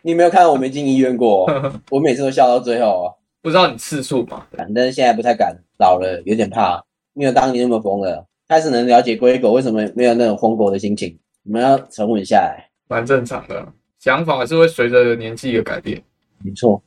[0.00, 3.14] 你没有看到我没进医院过哦、 我每次都笑到最后哦。
[3.42, 4.46] 不知道你次数吗？
[4.56, 6.82] 反正现在不太敢，老了有点怕，
[7.12, 8.24] 没有当年那么疯了。
[8.48, 12.68] 开始能了解龟狗为什么没有那种疯狗的心情，你们要沉稳下来。
[12.88, 13.66] 蛮正常的，
[13.98, 16.02] 想法是会随着年纪的改变。
[16.44, 16.82] 没错，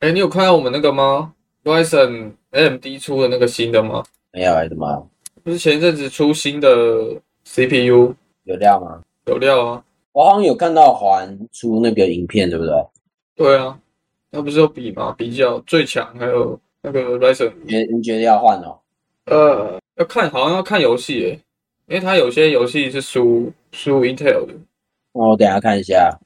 [0.00, 1.32] 哎、你有看到我们那个吗
[1.64, 4.02] ？Ryzen AMD 出的那个新的吗？
[4.32, 5.08] 没有哎，怎么
[5.42, 6.68] 不是前一阵子出新的
[7.44, 8.14] CPU
[8.44, 9.02] 有料吗？
[9.26, 9.84] 有料啊？
[10.12, 12.74] 我好像有看到环出那个影片，对不对？
[13.34, 13.78] 对啊，
[14.30, 15.14] 那不是有比吗？
[15.16, 18.78] 比较最强，还有那个 Ryzen，你你觉得要换哦？
[19.26, 21.40] 呃，要看好像要看游戏诶，
[21.92, 24.54] 因为它有些游戏是输输 Intel 的，
[25.12, 26.18] 那我等一下看一下。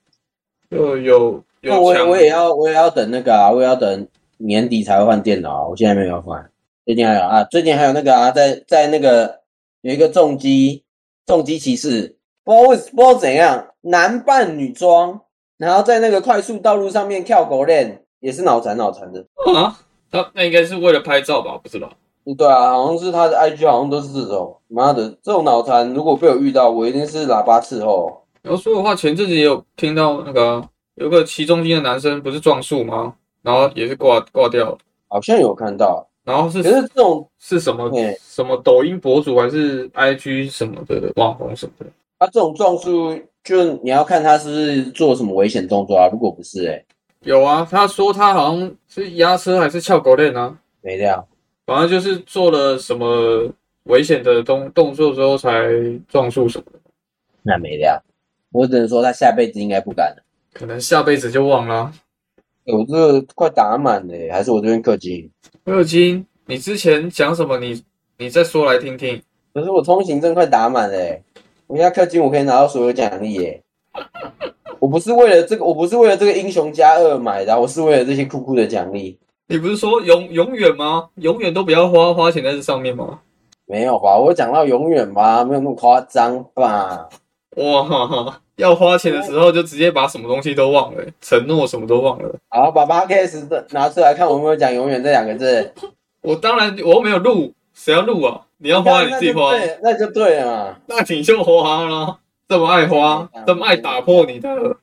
[0.70, 6.48] 就有那我也有强我也要我也要等那个啊，我也要等年底才会换电脑啊，我现在没有换。
[6.84, 9.40] 最近还有啊，最近还有那个啊，在在那个
[9.80, 10.84] 有一个重击
[11.26, 15.22] 重击骑士，不知道为不知道怎样，男扮女装，
[15.56, 19.26] 然后在那个快速道路上面跳狗链，也是脑残脑残的。
[19.52, 19.80] 啊，
[20.12, 21.58] 他那应该是为了拍照吧？
[21.60, 21.90] 不知道。
[22.26, 28.20] 嗯对啊，好像是他的 IG 好像都是这种，妈的，这种脑残如果被我遇到，我一定是喇叭伺候。
[28.42, 33.14] 然后说的话，前阵子也有听到那个啊有个骑中心的男生不是撞树吗？
[33.42, 41.86] 然后也是挂挂掉了，好像有看到，然后是可是这种是什么对什么抖音博主还是 IG 什么的网红什么的？
[42.18, 46.84] 啊，这种撞树就你要看他是不是做什么危险动作啊，如果不是、欸，哎，
[47.20, 51.24] 有啊，他说他好像是压车还是撬狗链啊，没料。
[51.66, 53.52] 反正就是做了什么
[53.84, 55.50] 危险的动动作之后才
[56.08, 56.78] 撞树什么的，
[57.42, 58.00] 那没料，
[58.52, 60.22] 我只能说他下辈子应该不敢了。
[60.52, 61.92] 可能下辈子就忘了
[62.64, 65.30] 我这个快打满了欸，还是我这边氪金？
[65.64, 67.58] 氪金，你之前讲什么？
[67.58, 67.82] 你
[68.18, 69.20] 你再说来听听。
[69.52, 71.22] 可是我通行证快打满了欸，
[71.66, 73.62] 我现在氪金我可以拿到所有奖励耶。
[74.78, 79.18] 我不是为了这个，我不是为了这个英雄加二买的啊，我是为了这些酷酷的奖励。
[79.48, 81.08] 你不是说永永远吗？
[81.16, 83.20] 永远都不要花花钱在这上面吗？
[83.64, 84.16] 没有吧？
[84.16, 87.08] 我讲到永远吧，没有那么夸张吧？
[87.56, 92.34] 哇，要花钱的时候就直接把什么东西都忘了，承诺什么都忘了。
[92.48, 95.72] 好，把八 Ks 的拿出来看，我有没有讲永远这两个字？
[96.22, 98.42] 我当然我又没有录，谁要录啊？
[98.58, 100.76] 你要花你自己花，那就对，那就对了嘛。
[100.86, 102.18] 那你就花了。
[102.48, 104.76] 这么爱花，这么爱打破你的，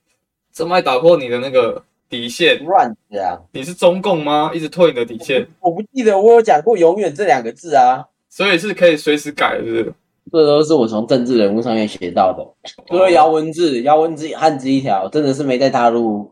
[0.54, 1.82] 这么爱打破你的那个
[2.14, 4.52] 底线，乱讲，你是中共吗？
[4.54, 8.06] 一直退你的底线，我不记得我有讲过永远这两个字啊。
[8.30, 9.92] 所以是可以随时改的？
[10.32, 12.46] 这都是我从政治人物上面学到的。
[12.88, 16.32] 除了姚文智，姚文智汉字一条，真的是没再踏入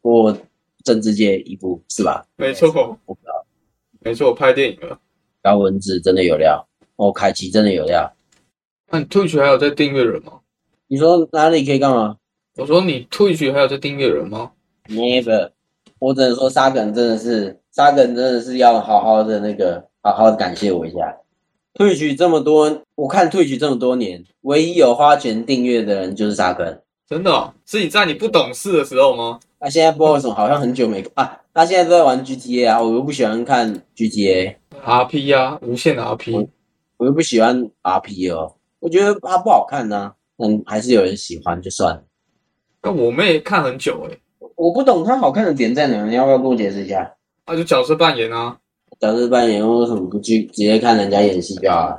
[0.00, 0.36] 过
[0.84, 2.24] 政治界一步，是吧？
[2.36, 2.68] 没错，
[3.06, 3.44] 我不知道。
[3.98, 4.96] 没错，拍电影了。
[5.42, 8.08] 姚文智真的有料，哦，凯奇真的有料。
[8.90, 10.34] 那你 Twitch 还有在订阅人吗？
[10.86, 12.16] 你说哪里可以干嘛
[12.56, 14.52] 我说你 Twitch 还有在订阅人吗？
[14.88, 15.50] ？Never，
[15.98, 21.16] 我只能说沙梗真的是沙梗真的是要好好的那个好好的感谢我一下。
[21.74, 26.80] 退取这么多，我看退取这么多年，唯一有花钱订阅的人就是沙梗。
[27.06, 29.38] 真的、哦，是你在你不懂事的时候吗？
[29.60, 36.48] 那现在不知道为什么好像很久没啊，他现在都在玩 GTA 啊，我又不喜欢看 GTA，RP 啊，无限 RP，
[36.96, 42.04] 我又不喜欢 RP 哦，我觉得它不好看呐、嗯，还是有人喜欢就算了。
[42.82, 44.20] 那我妹看很久诶、
[44.58, 47.14] 我不懂它好看的点在哪，你要不要跟我解释一下？
[47.44, 48.56] 啊、就角色扮演啊，
[48.98, 51.96] 角色扮演为什么不去直接看人家演戏就好了？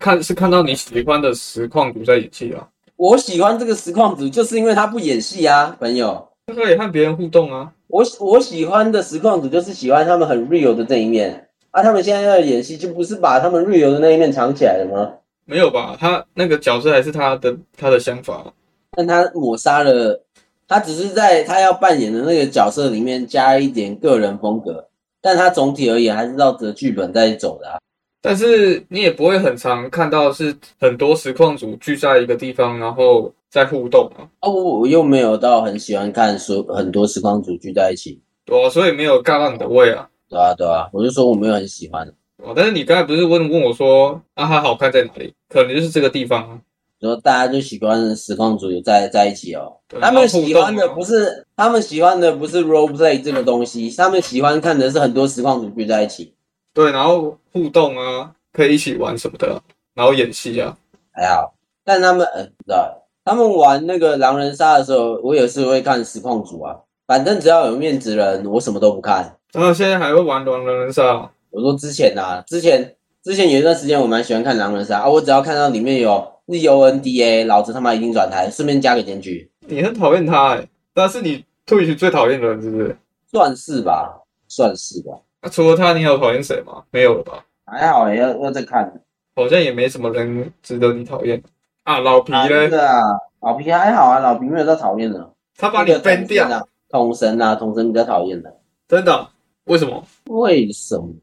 [0.00, 2.66] 看是看到你喜欢的实况组在演戏啊，
[2.96, 6.26] 我喜欢这个实况组，就是因为他不演戏啊，朋友。
[6.46, 7.70] 他可以和别人互动啊。
[7.88, 15.12] 我我喜欢的实况组就是喜欢他们很 real 的这一面啊，他们现在要演戏，就不是把他们 real 的那一面藏起来了吗？
[15.44, 15.94] 没有吧？
[16.00, 18.52] 他那个角色还是他的他的想法，
[18.96, 20.22] 但他抹杀了，
[20.68, 24.86] 他只是在他要扮演的那个角色里面加一点个人风格，
[25.20, 27.78] 但他总体而言还是照着剧本在走的、啊。
[28.20, 40.08] 但是你也不会很常看到是很多实况组聚在一个地方，然后在互动啊，啊，我我又没有到很喜欢看所很多实况组聚在一起，对啊，所以没有尬到你的胃啊。
[40.28, 42.06] 对啊对啊，我就说我没有很喜欢。
[42.42, 45.32] 哦，但是你刚才不是问问我说啊，它好看在哪里？
[45.48, 46.58] 可能就是这个地方啊。
[47.00, 56.34] 说大家就喜欢实况组有在在一起哦，他们喜欢的不是他们喜欢的不是 role play 这个东西，他们喜欢看的是很多实况组聚在一起。
[56.74, 59.60] 对，然后互动啊，可以一起玩什么的啊，
[59.94, 60.76] 然后演戏啊。
[61.10, 61.52] 还好，
[61.84, 66.76] 但他们呃，不知道，他们玩那个狼人杀的时候，我也是会看实况组啊。
[67.06, 69.36] 反正只要有面子人，我什么都不看。
[69.52, 82.96] 然后现在还会玩狼人杀啊，我说之前啊，之前之前有一段时间我蛮喜欢看狼人杀啊，我只要看到里面有 Z O N D A，老子他妈一定转台，顺便加个检举，你很讨厌他哎、但是你 Twitch 最讨厌的人是不是？
[83.30, 86.82] 算是吧，算是吧，那、除了他，你还有讨厌谁吗？
[86.90, 87.44] 没有了吧？
[87.66, 88.90] 还好要要再看。
[89.36, 91.40] 好像也没什么人值得你讨厌
[91.84, 91.98] 啊。
[92.00, 93.02] 老皮啊，嘞真，的啊，
[93.40, 95.30] 老皮还好啊，老皮没有到讨厌的。
[95.56, 98.52] 他把你那个 ban 掉，啊，统神啊，统神比较讨厌的。
[98.88, 99.28] 真的？
[99.64, 100.02] 为什么？
[100.28, 101.14] 为什么？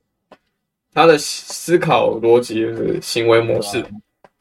[0.94, 3.84] 他的思考逻辑就是行为模式。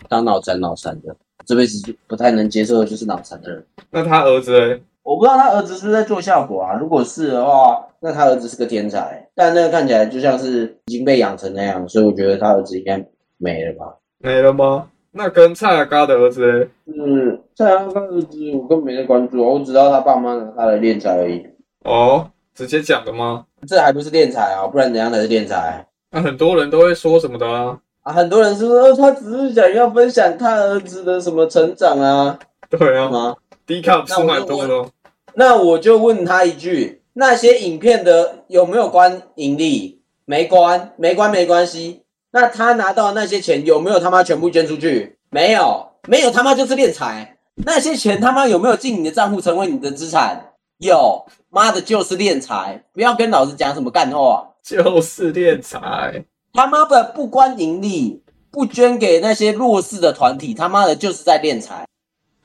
[0.09, 1.15] 当脑残脑残的，
[1.45, 3.65] 这辈子就不太能接受的就是脑残的人。
[3.91, 4.83] 那他儿子嘞？
[5.03, 6.75] 我不知道他儿子是不是在做效果啊？
[6.81, 13.05] 如果是的话，那他儿子是个天才，但那个看起来就像是已经被养成那样，所以我觉得他儿子应该
[13.37, 13.95] 没了吧。
[14.19, 14.89] 没了吗？
[15.17, 16.69] 那跟蔡阿嘎的儿子嘞？
[16.87, 21.47] 嗯，蔡阳他儿子我根本没在关注，我只知道他爸妈拿他来练财而已。
[21.85, 23.45] 哦，直接讲的吗？
[23.69, 25.87] 这还不是练财啊，不然怎样才是练财？
[26.11, 27.79] 那很多人都会说什么的啊？
[28.05, 32.39] 啊，很多人是说呃他只是想要分享他儿子的什么成长啊，
[32.71, 33.35] 对啊，吗？
[33.67, 34.89] 低卡不是蛮多的哦。
[35.35, 40.03] 那我就问他一句：那些影片的有没有关盈利？
[40.27, 42.03] 没关，没关没关系。
[42.31, 45.17] 那他拿到那些钱有没有他妈全部捐出去？
[45.31, 47.37] 没有，没有他妈就是敛财。
[47.65, 50.53] 那些钱他妈有没有进你的账户成为你的资产？
[50.79, 52.85] 有，妈的就是敛财。
[52.93, 54.51] 不要跟老子讲什么干话。
[54.63, 61.85] 就是敛财，他妈的不关盈利，不捐给那些弱势的团体，他妈的就是在敛财。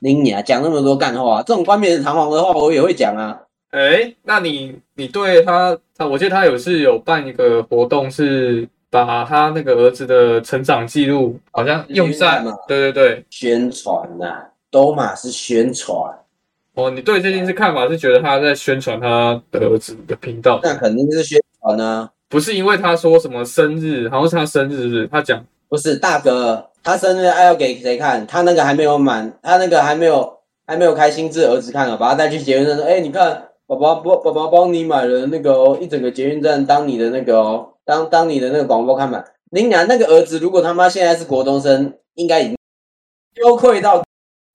[0.00, 3.40] 林你啊，讲那么多干话，这种冠冕堂皇的话我也会讲啊。
[3.70, 13.24] 哎，那你你对他他，我记得他有是有办一个活动，是把他那个儿子的成长记录好像用在嘛，对对对。
[13.30, 15.94] 宣传呐、都嘛是宣传，
[16.74, 22.10] 哦，你对这件事看法是觉得他在宣传他的儿子的频道，那肯定是宣传啊。
[22.30, 25.08] 不是因为他说什么生日，好像是他生日，是不是？
[25.08, 28.24] 他讲不是大哥，他生日爱要给谁看？
[28.24, 39.24] 他那个还没有满，他那个还没有还没有开心智儿子看了，把他带去捷运站说，哎、你看，爸爸帮爸爸帮你买了那个哦，一整个捷运站当你的那个哦，当当你的那个广播看板。
[39.50, 42.56] 林娘那个儿子，如果他妈现在是国中生，应该已经
[43.34, 44.04] 羞愧到，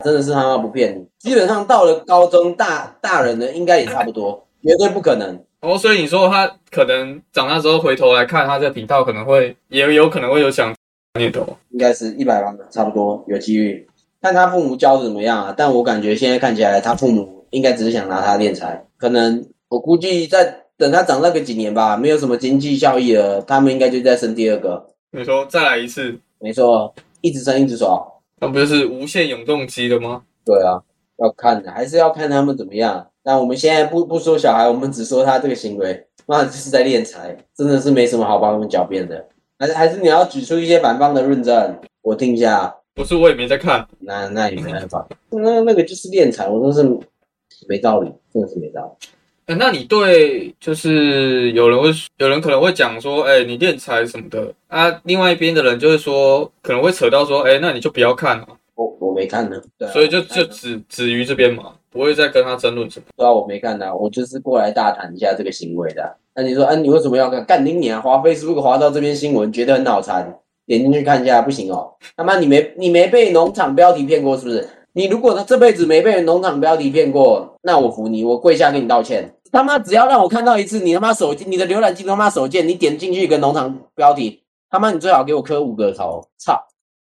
[0.05, 5.43] 真的是他妈不骗你，基本上到了高中大大人的应该也差不多，绝对不可能。
[5.65, 10.73] 哦，所以你说他可能长大之后回头来看他这个频道，可能会也有可能会有想
[11.17, 11.57] 念头。
[11.71, 13.87] 应该是一百万差不多有机遇，
[14.21, 15.53] 看他父母教的怎么样啊。
[15.57, 24.85] 但我感觉现在看起来，他父母应该只是想拿他敛财，可能我估计在等他长大个几年吧，没有什么经济效益了，他们应该就再生第二个。
[25.11, 28.05] 你说再来一次，没错，一直生一直爽。
[28.39, 30.21] 那不就是无限永动机了吗？
[30.45, 30.77] 对啊，
[31.17, 33.07] 要看的，还是要看他们怎么样。
[33.25, 39.25] 但我们现在不不说小孩，我们只说他这个行为，那就是在敛财，真的是没什么好帮他们狡辩的。
[39.57, 42.71] 还是还是你要举出一些反方的论证，我听一下。
[42.93, 43.85] 不是，我也没在看。
[43.99, 46.99] 那那也没办法，那那个就是敛财，我真是
[47.67, 49.07] 没道理，真的是没道理。
[49.47, 63.05] 呃那你对就是有人会有人可能会讲说，哎、你敛财什么的啊，另外一边的人就会说，可能会扯到说，哎、那你就不要看了、我我没看呢，对啊、所以就就止止于这边嘛，不会再跟他争论什么。
[63.15, 66.17] 对啊，我没看呢，我就是过来大谈一下这个行为的。
[66.35, 67.45] 那你说，啊，你为什么要看？
[67.45, 68.01] 干你娘！
[68.01, 71.93] 滑 Facebook 滑到这篇新闻，觉得很脑残，点进去看一下，不行哦。
[72.17, 74.67] 他妈，你没你没被农场标题骗过是不是？
[74.91, 79.33] 你如果他这辈子没被农场标题骗过，那我服你，我跪下跟你道歉。
[79.53, 86.61] 他妈，只要让我看到一次你他妈手机，你的浏览器他妈手贱，你点进去一个农场标题，他妈你最好给我磕五个头，操！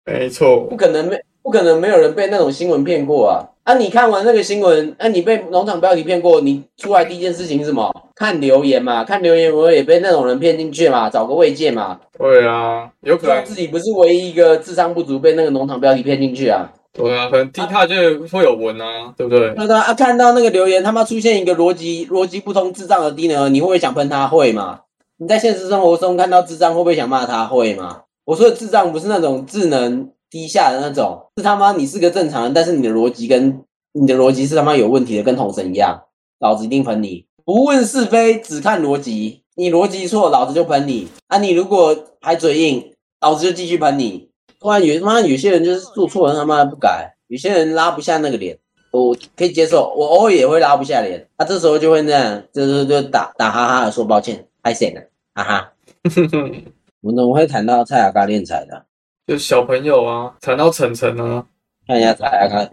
[0.03, 3.54] 没错不，可能没不可能没有人被那种新闻骗过啊！
[3.65, 7.91] 啊，你看完那个新闻，啊，你被农场标题骗过，你出来第一件事情是什么？
[8.13, 16.71] 看留言嘛，看留言我也被那种人骗进去嘛，找个慰藉嘛，对啊，有可能，自己不是唯一一个智商不足被那个农场标题骗进去啊。
[16.93, 17.95] 对啊，可能 T 他就
[18.31, 19.51] 会有文啊，对不对？
[19.57, 24.27] 那他啊，看到那个留言他妈出现一个逻辑逻辑不通、智障的低能儿，你会不会想喷他？
[24.27, 24.81] 会吗？
[25.17, 27.45] 你在现实生活中看到智障会不会想骂他？
[27.45, 28.01] 会吗？
[28.25, 35.97] 我说的智障不是那种智能低下的那种，是他妈你是个正常人，但是你的逻辑跟你的逻辑是他妈有问题的，跟同神一样，
[36.41, 37.25] 老子一定喷你。
[37.45, 39.43] 不问是非，只看逻辑。
[39.55, 41.07] 你逻辑错，老子就喷你。
[41.27, 44.29] 啊，你如果还嘴硬，老子就继续喷你。
[44.59, 48.59] 突然有他妈有些人就是做错了，他妈的不改；有些人拉不下那个脸，
[48.91, 51.25] 我可以接受，我偶尔也会拉不下脸。
[51.37, 55.01] 他、这时候就会那样，就是就打打哈哈的说抱歉，太险了，
[55.33, 55.71] 哈哈。
[56.99, 58.85] 我们怎么会谈到蔡雅嘎练财的？
[59.27, 61.43] 就小朋友啊，谈到晨晨啊，
[61.87, 62.71] 看一下蔡阿嘎的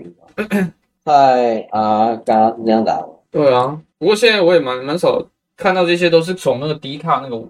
[1.04, 3.02] 蔡雅嘎这样打。
[3.30, 3.80] 对啊。
[3.98, 5.24] 不过现在我也蛮蛮少
[5.56, 7.42] 看到这些，都是从那个迪卡那个，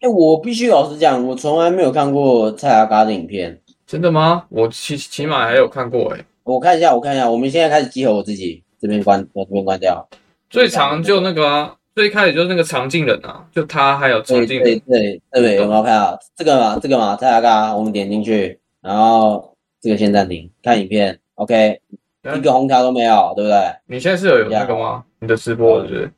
[0.00, 3.60] 哎、我必须老实讲，我从来没有看过蔡阿嘎的影片。
[3.86, 4.44] 真的吗？
[4.48, 10.08] 我起起码还有看过哎、我看一下，我看一下，我们现在开始集合我自己，这边关，我这边关掉。
[10.50, 16.78] 最长就那个啊，最开始就是那个长进人啊，就他还有常对进人，对对对，有没有看到这个嘛？
[16.80, 21.80] 这个嘛，蔡阿嘎，我们点进去，然后这个先暂停，看影片，OK，
[22.36, 23.58] 一个红条都没有，对不对？
[23.86, 25.02] 你现在是有有那个吗？
[25.18, 26.12] 你的直播是不是？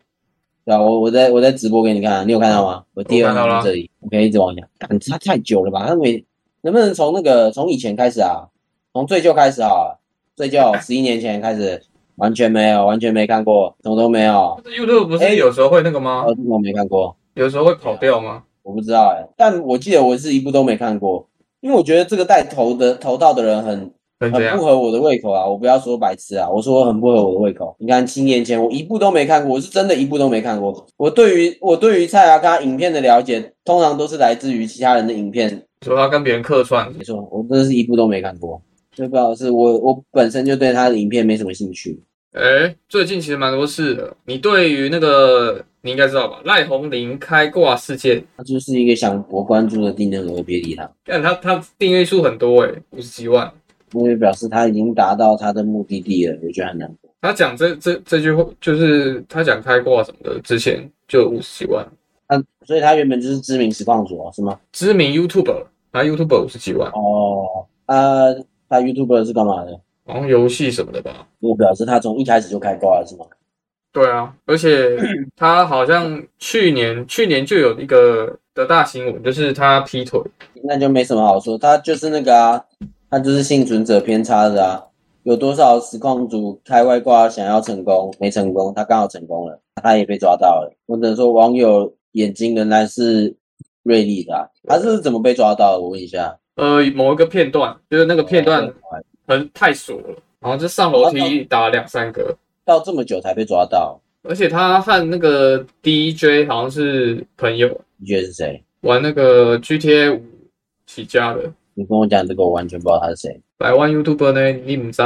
[0.67, 2.85] 对啊，我我在我在直播给你看，你有看到吗？
[2.93, 5.87] 我第二我看到了名这里，OK，一直往下，干它太久了吧？
[5.87, 6.23] 他每
[6.61, 8.47] 能不能从那个从以前开始啊？
[8.93, 9.97] 从最旧开始啊？
[10.37, 11.83] 最旧十一年前开始，
[12.21, 16.25] 完全没有，完全没看过，什么都没有，YouTube 不是有时候会那个吗？
[16.27, 17.17] 哦，这个我没看过。
[17.35, 18.43] 有时候会跑掉吗？
[18.63, 21.27] 我不知道哎、但我记得我是一部都没看过，
[21.61, 25.47] 因为我觉得这个带头的头套的人很很不，合我的胃口啊！
[25.47, 27.75] 我不要说白痴啊，我说很不合我的胃口。
[27.79, 30.87] 你看七年前我一部都没看过，我是真的一部都没看过。
[30.99, 35.65] 我对于我对于蔡阿嘎影片的了解，通常都是来自于其他人的影片。
[35.83, 38.61] 说他跟别人客串，没错，我真的是一部都没看过。
[38.93, 41.99] 最不好的是我我本身就对他的影片没什么兴趣。
[42.33, 44.17] 哎，最近其实蛮多事的。
[44.25, 46.41] 你对于那个你应该知道吧？
[46.45, 53.53] 赖红林开挂事件，他就是一个想博关注的低能儿，别理他，但他他订阅数很多哎，五十几万。
[53.93, 57.11] 因为表示他已经达到他的目的地了，我觉得很难过。
[57.21, 61.85] 他讲这这这句话，就是他讲开挂什么的，之前就五十几万。
[62.29, 64.57] 他所以他原本就是知名实况主啊，是吗？
[64.71, 68.33] 知名 YouTuber，他 YouTuber 五十几万，哦，啊，
[68.69, 69.81] 他 YouTube 是干嘛的？
[70.11, 71.27] 好像游戏什么的吧。
[71.41, 73.25] 我表示他从一开始就开挂了，是吗？
[73.93, 74.97] 对啊，而且
[75.35, 80.21] 他好像去年去年就有一个的大新闻，就是他劈腿。
[80.63, 82.63] 那就没什么好说，他就是那个啊，
[83.11, 84.85] 他就是幸存者偏差的啊。
[85.23, 90.73] 有多少实况组开外挂想要成功没成功，他刚好成功了，他也被抓到了。
[90.87, 93.35] 我只能说网友眼睛仍然是
[93.83, 95.81] 锐利的、啊，他是怎么被抓到的？
[95.81, 96.37] 我问一下。
[96.57, 98.73] 呃，某一个片段，就是那个片段哦
[99.31, 100.09] 很太锁了，
[100.41, 108.61] 然后就上楼梯打了两三个，到这么久才被抓到，而且他和那个 DJ 好像是朋友，你觉得是谁？
[108.81, 110.21] 玩那个 GTA 五
[110.85, 111.53] 起家的。
[111.75, 113.41] 你跟我讲这个，我完全不知道他是谁。
[113.57, 115.01] 百万 YouTuber 呢，你唔知，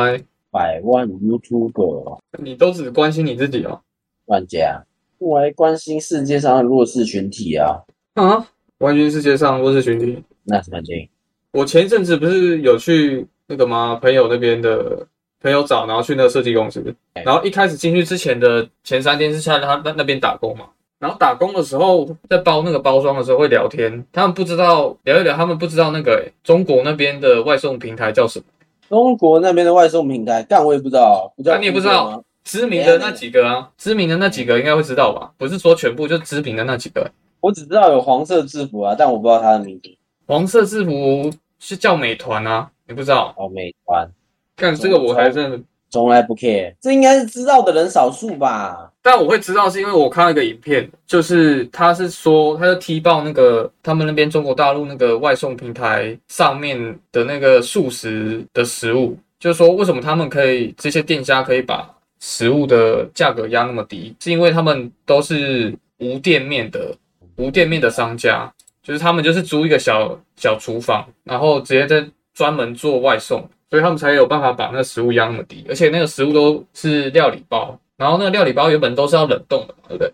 [0.51, 3.83] 百万 YouTuber 你都只关心你自己哦。
[4.25, 4.83] 乱加，
[5.19, 7.83] 我还关心世界上的弱势群体啊，
[8.15, 10.25] 啊，关心世界上弱势群体。
[10.45, 11.07] 那是蛮近。
[11.53, 13.99] 我前一阵子不是有去那个吗？
[14.01, 15.07] 朋友那边的
[15.41, 16.83] 朋友找，然后去那个设计公司，
[17.25, 20.67] 然后一开始进去之前的前三天是在他那那边打工嘛。
[20.99, 28.45] 然后打工的时候，在包那个包装的时候会聊天，他们不知道聊一聊，他们不知道那个、欸、中国那边的外送平台叫什么，
[28.89, 32.23] 中国那边的外送平台，但我也不知道，不知道啊你也不知道？
[32.45, 35.31] 知名的那几个啊，知名的那几个应该会知道吧？
[35.37, 37.11] 不是说全部，就知名的那几个。
[37.41, 39.91] 我只知道有黄色制服啊，但我不知道他的名字。
[40.27, 43.35] 黄色制服是叫美团啊，你不知道？
[43.37, 44.09] 哦，美团，
[44.57, 48.91] 干这个我还真的，从来不 care，这应该是知道的人少数吧？
[49.01, 61.89] 但我会知道是因为我看了一个影片，就是他是说，他就踢爆那个他们那边中国大陆那个外送平台上面的那个素食的食物，就是说为什么他们可以这些店家可以把
[62.21, 66.97] 食物的价格压那么低，是因为他们都是无店面的
[67.37, 68.51] 无店面的商家，
[68.83, 80.13] 就是他们就是租一个小小厨房，然后直接在专门做外送，所以他们才有办法把那个食物压那么低，而且那个食物都是料理包，然后那个料理包原本都是要冷冻的嘛，对不对？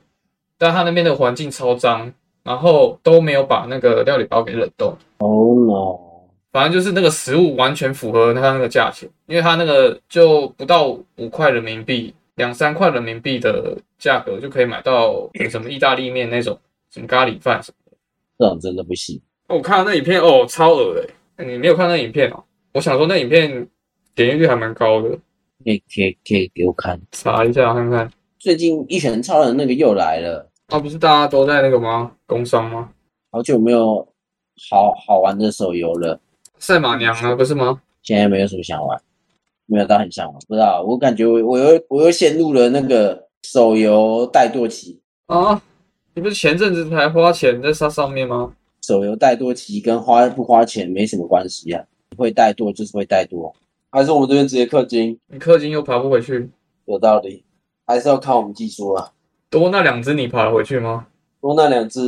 [0.59, 4.95] 但他那边的环境超脏，然后都没有把那个料理包给冷冻。
[5.19, 5.27] 哦
[5.67, 16.59] no，反正就是那个食物完全符合它那个价钱，因为它那个就不到五块人民币，两三块人民币的价格就可以买到什么意大利面那种，
[16.91, 17.97] 什么咖喱饭什么。
[18.39, 19.21] 这种真的不行。
[19.49, 21.11] 哦我看到那影片哦，超恶的欸，
[21.47, 22.43] 你没有看那影片哦？
[22.73, 23.51] 我想说那影片
[24.15, 25.09] 点击率还蛮高的，
[25.65, 27.01] 可以可以可以给我看。
[27.13, 28.11] 查一下看看。
[28.39, 32.13] 最近一拳超人那个又来了，啊，不是大家都在那个吗？
[32.27, 32.89] 工商吗？
[33.31, 34.07] 好久没有
[34.71, 36.19] 好好玩的手游了，
[36.59, 37.81] 赛马娘啊，不是吗？
[38.03, 39.01] 现在没有什么想玩，
[39.67, 45.01] 没有到很想玩，不知道，我感觉我我又我又陷入了那个手游怠惰期。
[45.27, 45.61] 啊，
[46.15, 48.55] 你不是前阵子才花钱在上上面吗？
[48.91, 51.81] 手游怠惰期跟花不花钱没什么关系啊，
[52.17, 53.53] 会怠惰就是会怠惰，
[53.89, 56.51] 还是我们这边直接氪金，你氪金又爬不回去，
[56.87, 57.45] 有道理，
[57.87, 59.13] 还是要靠我们技术啊。
[59.49, 61.07] 多那两只你爬得回去吗？
[61.41, 62.01] 多那两只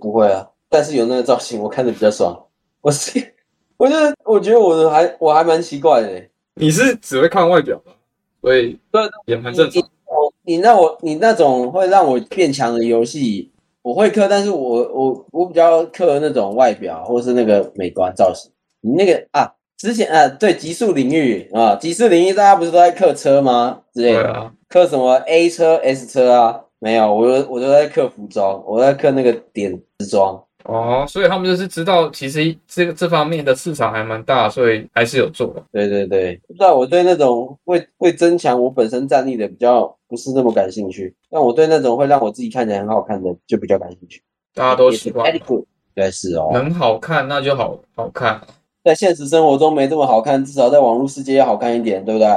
[0.00, 2.34] 不会啊，但是有那个造型我看着比较爽。
[2.80, 3.34] 我是，
[3.76, 6.30] 我觉得我觉得我的还我还蛮奇怪的欸。
[6.54, 7.92] 你是只会看外表吧？
[8.40, 9.82] 所以对也蛮正常。
[10.06, 13.50] 我你那我你那种会让我变强的游戏，
[13.88, 18.52] 我会刻，但是我我我比较刻那种外表或是那个美观造型。
[18.82, 23.80] 你那个啊，之前啊，对极速领域啊，极速领域大家不是都在刻车吗？
[23.94, 26.60] 之类的，对啊，刻什么 A 车、S 车啊？
[26.80, 30.38] 没有，我都我都在刻服装，我在刻那个点时装。
[30.68, 35.62] 哦，所以他们就是知道，其实这个这方面的市场还蛮大，所以还是有做的。
[35.72, 44.22] 对对对，不知道我对那种会会增强我本身战力的比较不是那么感兴趣，但我对那种会让我自己看起来很好看的就比较感兴趣。
[44.54, 45.64] 大家都喜欢 Very，good，
[45.94, 48.38] 对是哦，能好看那就好好看。
[48.84, 52.28] 在现实生活中没这么好看，至少在网络世界要好看一点，对不对？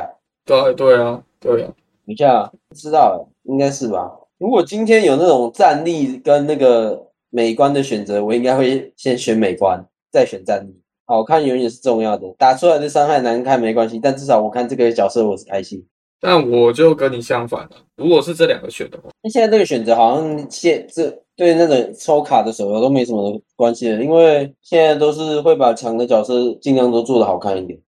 [0.46, 1.68] 对对啊，对啊，
[2.06, 4.10] 等一下，不知道了，应该是吧？
[4.38, 10.80] 如果今天有那种战力跟那个美观的选择，我应该会先选美观，再选战力。
[11.06, 15.84] 好看永远是重要的，打出来的伤害难看没关系，但至少我看这个角色我是开心。
[16.22, 17.72] 但我就跟你相反了。
[17.98, 27.80] 如果是这两个选的话，那现在这个选择好像现这对那种抽卡的手游都没什么关系了，因为现在都是会把强的角色尽量都做的好看一点。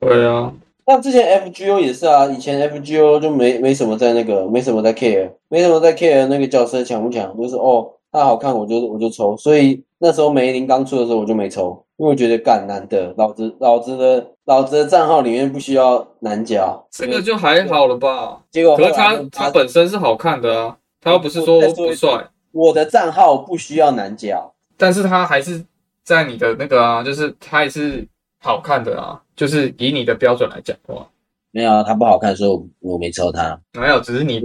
[0.00, 0.54] 对啊，
[0.86, 18.42] 那之前 FGO 也是啊，以前 FGO 就没没什么在那个没什么在 care，没什么在 care 那个角色强不强，就是哦他好看我就我就抽，所以那时候梅林刚出的时候我就没抽，因为我觉得干难得，老子老子的老子的账号里面不需要男角，这个就还好了吧？
[18.50, 25.64] 结果可是他他本身是好看的啊，他又不是说不帅，我的账号不需要男角，但是他还是
[26.02, 28.06] 在你的那个啊，就是他也是
[28.40, 31.06] 好看的啊，就是以你的标准来讲的话，
[31.52, 33.60] 没有啊他不好看，所以我我没抽他。
[33.78, 34.42] 没有，只是你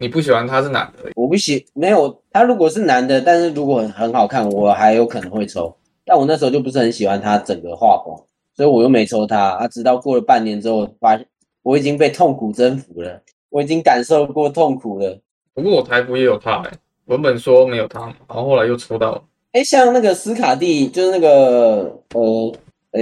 [0.00, 1.10] 你不喜欢他是男的。
[1.14, 5.76] 我不喜没有他如果是男的，但是如果很很好看，我还有可能会抽。
[6.06, 8.16] 但我那时候就不是很喜欢他整个画风，
[8.56, 9.38] 所以我又没抽他。
[9.38, 11.26] 啊，直到过了半年之后，发现
[11.62, 13.20] 我已经被痛苦征服了，
[13.50, 15.20] 我已经感受过痛苦了。
[15.52, 16.72] 不过我台服也有他哎、
[17.04, 19.22] 文本说没有他，然后后来又抽到了。
[19.52, 22.52] 哎，像那个斯卡蒂，就是那个呃
[22.92, 23.00] 呃，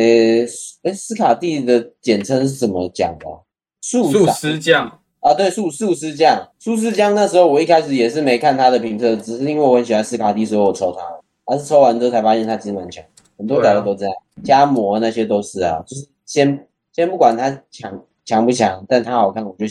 [0.83, 3.39] 哎，斯卡蒂的简称是怎么讲的啊？
[3.81, 11.03] 素素萨师酱，啊，对，素素师酱，素师酱那时候我一开始也是没看他的评测，只是因为我很喜欢斯卡蒂，所以我抽他。
[11.45, 13.03] 但是抽完之后才发现他其实蛮强，
[13.37, 14.15] 很多对啊角色都这样，
[14.45, 19.67] 加魔那些都是啊，就是先先不管他强强不强，但他好看，我就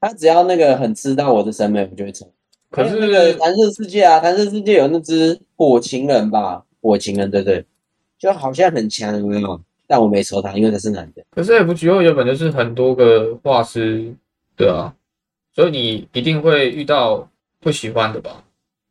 [0.00, 2.26] 他只要那个很吃到我的审美，我就会抽。
[2.70, 7.64] 可是那个是弹射世界啊，弹射世界有那只火情人吧，火情人对对，
[8.18, 9.60] 就好像很强，有没有？
[9.86, 11.24] 但我没抽他，因为他是男的。
[11.30, 14.14] 可是 FGO 原本就是很多个画师，
[14.58, 14.92] 对啊，
[15.54, 17.26] 所以你一定会遇到
[17.60, 18.44] 不喜欢的吧？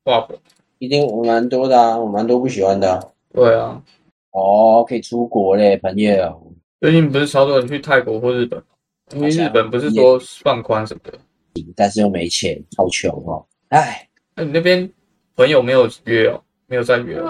[0.06, 0.38] 画风，
[0.80, 3.04] 一定我蛮多的啊，我蛮多不喜欢的啊、
[3.34, 3.84] 对啊，
[4.32, 6.42] 哦，可以出国嘞，朋友。
[6.80, 8.64] 最近不是超多人去泰国或日本，
[9.16, 11.20] 因为日本不是说放宽什么的。
[11.76, 13.44] 但是又没钱，好穷哦。
[13.70, 14.90] 唉，那你那边
[15.36, 17.28] 朋友没有约哦，没有在约哦？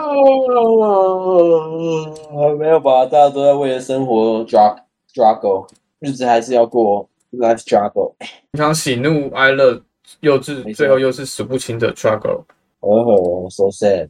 [2.59, 3.05] 没有吧？
[3.05, 4.77] 大家都在为了生活 struggle
[5.11, 5.67] struggle，
[5.99, 8.13] 日子还是要过 life struggle。
[8.51, 9.81] 你想喜怒哀乐，
[10.21, 12.43] 又是最后又是数不清的 struggle。
[12.79, 14.09] 哦，so sad。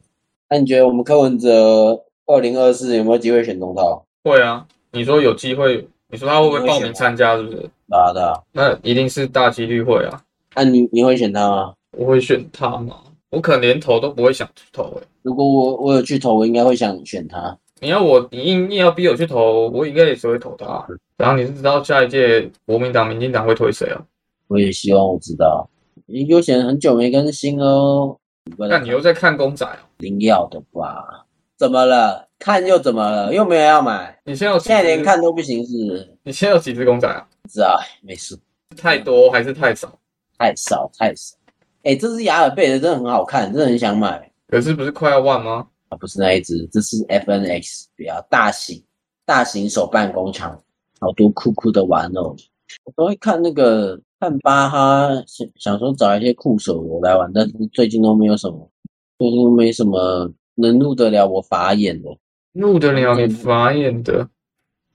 [0.50, 4.02] 那你觉得我们柯文哲二零二四有没有机会选总统？
[4.24, 7.36] 会啊，你说有机会，你说他会不会报名参加？
[7.36, 7.70] 是不是？
[7.90, 8.34] 啊的啊。
[8.52, 10.22] 那一定是大几率会啊。
[10.54, 11.74] 那、你你会选他吗？
[11.96, 12.96] 我会选他吗？
[13.30, 17.56] 我可能连投都不会想投诶、如果我我有去投，我应该会想选他。
[17.80, 20.86] 你要我，你硬硬要逼我去投，我应该也是会投他。
[21.18, 24.00] 然后你是知道下一届国民党、民进党会推谁啊？
[24.46, 25.68] 我也希望我知道。
[26.06, 28.16] 悠闲很久没更新哦。
[28.56, 29.78] 那你又在看公仔哦？
[29.98, 31.26] 零要的吧？
[31.56, 32.26] 怎么了？
[32.38, 33.34] 看又怎么了？
[33.34, 35.02] 又没有要买，你现在有几现在连？
[35.02, 36.16] 看都不行，是不是？
[36.22, 37.26] 你现在有几只公仔啊？
[37.42, 38.38] 不知道，没事，
[38.76, 39.92] 太多还是太少？
[40.38, 41.36] 太少太少。
[41.82, 44.30] 哎、这只雅尔贝的真的很好看，真的很想买。
[44.46, 45.66] 可是不是快要万吗？
[45.88, 48.82] 啊，不是那一只，这是 FNX 比较大型
[49.26, 50.58] 大型手办工厂，
[51.00, 52.36] 好多酷酷的玩偶。
[52.84, 58.70] 我都会看那个看巴哈，想想说找一些酷手游来玩，但是最近都没有什么，
[59.18, 62.08] 最近都没什么能入得了我法眼的。
[62.52, 64.28] 入得了你法眼的，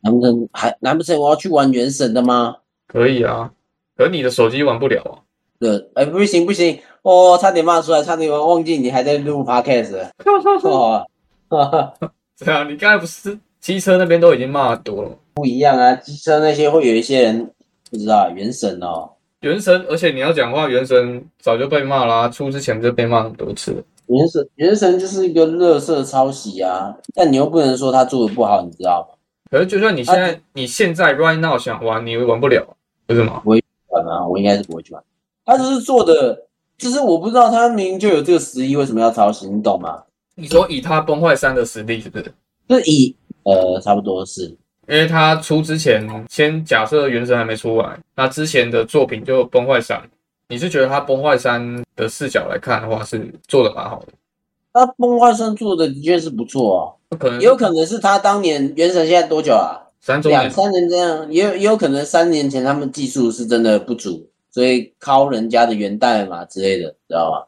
[0.02, 2.58] 难不成还难不成我要去玩原神的吗？
[2.88, 3.52] 可以啊。
[3.96, 5.22] 可你的手机玩不了啊。
[5.60, 10.12] 对，哎，不行不行，哦，差点骂出来，差点忘记你还在录 podcast 了。
[10.64, 11.08] 哦，
[11.48, 11.94] 哈哈，
[12.36, 15.10] 这样，你刚才不是机车那边都已经骂多了？
[15.36, 17.50] 不一样啊，机车那些会有一些人
[17.90, 19.10] 不知道原神哦，
[19.40, 23.82] 原神，而且你要讲话，原神早就被骂啦、出之前就被骂很多次了。
[24.08, 29.16] 原神原神就是一个乐色抄袭啊，但你又不能说他做的不好，你知道吗？
[29.50, 32.76] 可是就算你现在、你现在 right now 想玩，你也玩不了，
[33.08, 33.42] 不是吗？
[33.46, 33.62] 玩
[34.06, 35.02] 啊，我应该是不会去玩。
[35.46, 36.48] 他只是做的，
[36.78, 39.48] 就是我不知道他明明就有这个实力，为什么要抄袭？
[39.48, 40.04] 你懂吗？
[40.36, 42.26] 你说以他崩坏三的实力是不是？
[42.66, 43.14] 就是以
[43.44, 44.44] 呃，差不多是
[44.88, 50.02] 因为他出之前，先假设原神还没出来，那之前的作品就崩坏三。
[50.50, 54.08] 你是觉得他崩坏三的视角来看的话，是做的蛮好的？
[54.74, 59.80] 他崩坏三做的的确是不错啊，可能也有可能是他当年原神现在多久啊？
[60.06, 67.48] 两三周年，三年这样，也有也有可能三年前他们技术是真的不足，所以靠人家的源代码之类的，知道吧？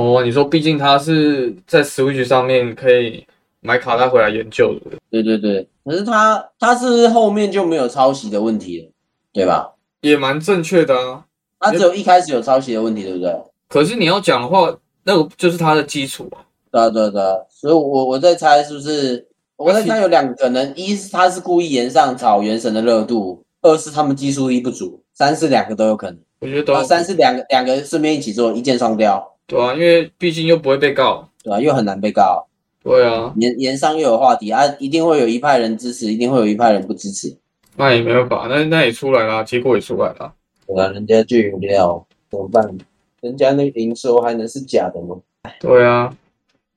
[0.00, 3.26] 哦，你说毕竟他是在 Switch 上面可以
[3.66, 8.92] 买卡带回来研究的，对对对，可是他他是不是后面就没有抄袭的问题了，
[9.32, 9.72] 对吧？
[10.02, 11.24] 也蛮正确的啊。
[11.58, 13.34] 他只有一开始有抄袭的问题，对不对？
[13.68, 16.46] 可是你要讲的话，那个就是他的基础啊。
[16.70, 19.26] 对啊对啊对啊，所以我我在猜是不是？
[19.56, 26.20] 我在猜有两个可能，一是他是故意延上炒原神的热度，二是他们技术力不足，三是两个都有可能。
[26.38, 31.28] 我觉得都啊，三是两个两个顺便一起做，一箭双雕，对啊，因为毕竟又不会被告。
[31.42, 32.44] 对啊、又很难被告，
[32.86, 37.36] 对啊，盐盐商又有话题啊，一定会有一派人支持，一定会有一派人不支持。
[37.76, 40.32] 那也没办法，那那也出来了，结果也出来了。
[40.64, 42.78] 对啊，人家就有料，怎么办？
[43.22, 45.20] 人家那营收还能是假的吗？
[45.58, 46.16] 对啊，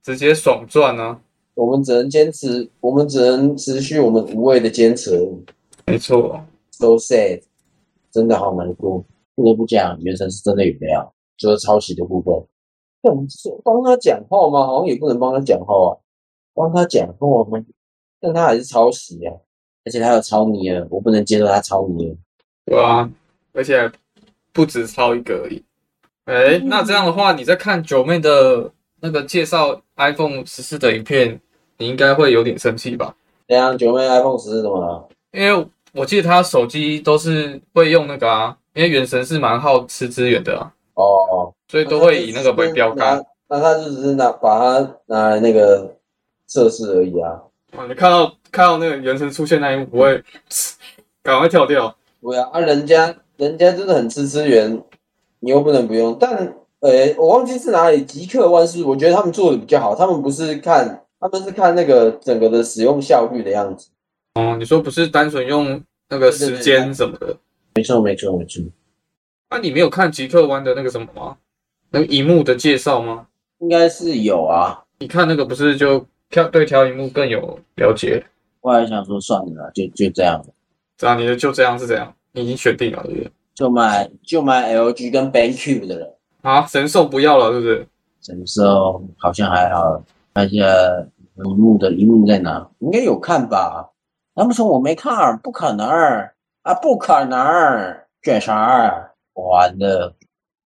[0.01, 1.19] 直接爽赚啊！
[1.53, 5.11] 我们只能坚持，我们只能持续我们无谓的坚持。
[5.85, 7.43] 没错，So sad，
[8.11, 9.05] 真的好难过。
[9.35, 12.33] 不得不讲，原神是真的有料，除了抄袭的部分。
[13.01, 14.65] 但我们是帮他讲话吗？
[14.65, 15.97] 好像也不能帮他讲话啊。
[16.53, 17.63] 帮他讲话吗？
[18.19, 19.33] 但他还是抄袭啊，
[19.85, 22.15] 而且他有抄你啊，我不能接受他抄尼尔。
[22.65, 23.09] 对啊，
[23.53, 23.89] 而且
[24.51, 25.63] 不止抄一个而已。
[26.25, 28.71] 哎，那这样的话，你在看九妹的
[29.01, 31.39] 那个介绍 iPhone 十四的影片，
[31.77, 33.15] 你应该会有点生气吧？
[33.47, 35.09] 对啊九妹 iPhone 十四怎么了？
[35.31, 43.17] 因为我记得他手机都是会用那个啊，因为原神是蛮耗吃资源的啊，哦，所以都会以那个为标杆。
[43.47, 43.59] 那。
[43.59, 45.95] 他就只是拿把它拿来那个
[46.45, 47.41] 测试而已啊。
[47.75, 50.23] 哇，你看到看到那个原神出现那一幕，不会
[51.23, 51.95] 赶快跳掉？
[52.21, 54.79] 对啊，啊，人家人家真的很吃资源，
[55.39, 56.15] 你又不能不用。
[56.19, 59.95] 但呃，我忘记是哪里，极客万事，我觉得他们做的比较好。
[59.95, 63.89] 他们不是看，他们是看那个整个的使用效率的样子。
[64.35, 67.35] 哦，你说不是单纯用那个时间什么的？
[67.73, 68.61] 没错，没错，没错。
[69.49, 71.37] 那、你没有看极客湾的那个什么吗？
[71.91, 73.27] 那个荧幕的介绍吗？
[73.59, 74.83] 应该是有啊。
[74.99, 78.23] 你看那个不是就调对调荧幕更有了解？
[78.61, 80.43] 我还想说算了，就就这样，
[80.97, 83.31] 这样你的就这样是这样，你已经选定了对不对？
[83.55, 86.13] 就买就买 LG 跟 BenQ 的人。
[86.41, 87.87] 啊，神兽不要了是不是？
[88.21, 90.01] 神兽好像还好，
[90.33, 90.65] 看一下
[91.43, 92.69] 荧幕的荧幕在哪？
[92.79, 93.89] 应该有看吧？
[94.35, 95.87] 难不成我没看，不可能
[96.61, 99.11] 啊，不可能，卷啥？
[99.33, 100.13] 完了，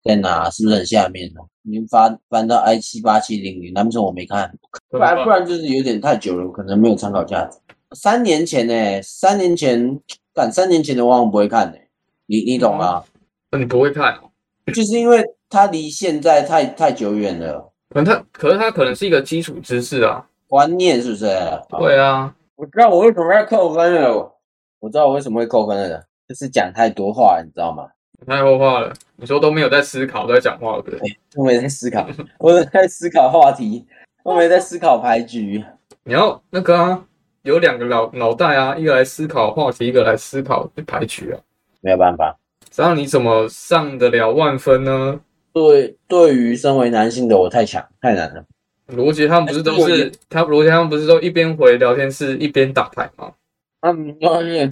[0.04, 0.50] 在哪？
[0.50, 1.42] 是不是很下面呢？
[1.64, 4.54] 已经翻翻到 i 七八七零零，难不成我没看，
[4.90, 7.58] 不然不然就是有点太久了，可能没有参考价值。
[7.92, 10.00] 三年前呢、三年前，
[10.34, 11.78] 干三年前的我好像不会看呢、
[12.26, 13.04] 你你懂吗？
[13.52, 14.30] 那你不会看哦？
[14.74, 20.28] 就是因为它离现在太太久远了， 可能它，可是它可能是一个基础知识啊。
[20.48, 21.26] 观念是不是？
[21.80, 24.36] 对啊，我知道我为什么要扣分了，
[24.80, 27.88] 我知道我为什么会扣分了，就是讲太多话，你知道吗？
[28.26, 28.94] 太后话了。
[29.16, 31.18] 你说都没有在思考，都在讲话，对不对？
[31.36, 32.08] 我没在思考，
[32.40, 33.86] 我在思考话题，
[34.24, 35.64] 我没在思考牌局。
[36.04, 37.06] 你要那个啊，
[37.44, 41.40] 有两个脑脑袋啊，一个来思考话题，一个来思考牌局啊。
[41.82, 42.38] 没有办法，
[42.70, 45.20] 这样你怎么上得了万分呢？
[45.54, 48.44] 对，对于身为男性的我太强，太难了。
[48.88, 53.32] 罗杰他们不是都是是他罗杰他们不是都一边回聊天室一边打牌吗？
[53.80, 54.70] 他们都是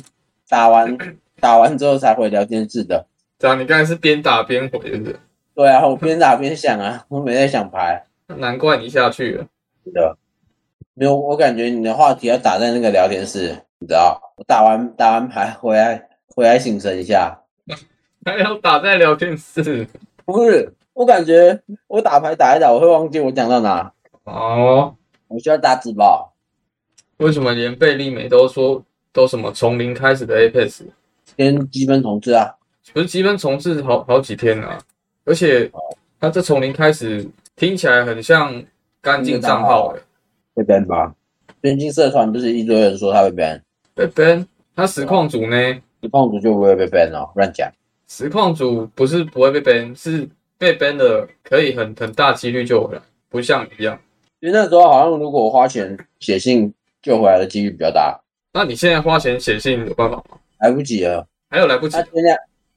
[0.49, 0.97] 打完
[1.39, 3.05] 打完之后才回聊天室的。
[3.41, 5.15] 这样你刚才是边打边回，是不对？
[5.55, 8.05] 对啊，我边打边想啊， 我没在想牌。
[8.27, 9.47] 难怪你下去了。
[9.83, 10.15] 是的，
[10.93, 17.35] 没有，我感觉你的话题要打在那个聊天室，你知道，我打完打完牌回来回来醒神一下。
[18.23, 19.87] 还要打在聊天室
[20.23, 23.91] 不是，我感觉我打牌打一打，我会忘记我讲到哪，
[24.25, 24.95] 哦？
[25.27, 26.31] 我需要打纸包。
[27.17, 30.83] 为什么连贝利美都说都什么从零开始的 Apex，
[31.35, 32.55] 跟积分统治啊，
[32.93, 34.79] 不是积分重置好好几天了、啊，
[35.25, 35.69] 而且
[36.19, 38.63] 他这从零开始听起来很像
[39.01, 40.03] 干净账号欸诶、
[40.55, 41.13] 会 ban 吧？
[41.59, 43.61] 边境社团不是一堆人说他会 ban，
[43.93, 45.55] 被 ban，他实况组呢？
[46.01, 47.71] 实况组就不会被 ban 哦，乱讲。
[48.07, 50.27] 实况组不是不会被 ban，是
[50.57, 53.97] 被 ban 的可以很很大几率救回来，不像一样。
[54.39, 58.19] 因为那时候好像如果我花钱写信救回来的几率比较大，
[58.53, 60.23] 那你现在花钱写信有办法吗？
[60.59, 61.25] 来不及了。
[61.49, 61.97] 还有来不及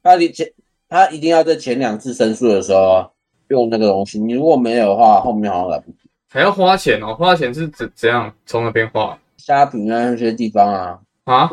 [0.05, 0.47] 他离前
[0.87, 3.09] 他一定要在前两次申诉的时候
[3.47, 5.97] 用那个东西，你如果没有的话，后面好像来不及。
[6.29, 9.17] 还要花钱哦，花钱是怎怎样从那边花？
[9.37, 11.49] 虾皮啊那些地方啊，啊。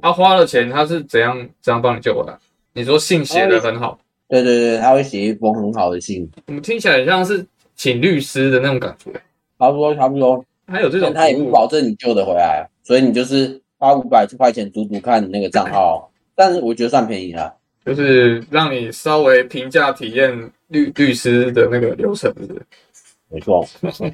[0.00, 2.36] 他花了钱，他是怎样怎样帮你救回来？
[2.72, 3.96] 你说信写的很好，
[4.28, 7.46] 对对对，他会写一封很好的信，我们听起来很像是
[7.76, 9.12] 请律师的那种感觉。
[9.60, 10.44] 差不多差不多。
[10.66, 17.54] 还有这种但他也不，保证你救得回来，所以你就是花五百块钱赌赌看你那个账号，但是我觉得算便宜啦。
[17.84, 22.62] 就是让你稍微评价体验律律师的那个流程，是不是？
[23.28, 23.66] 没错，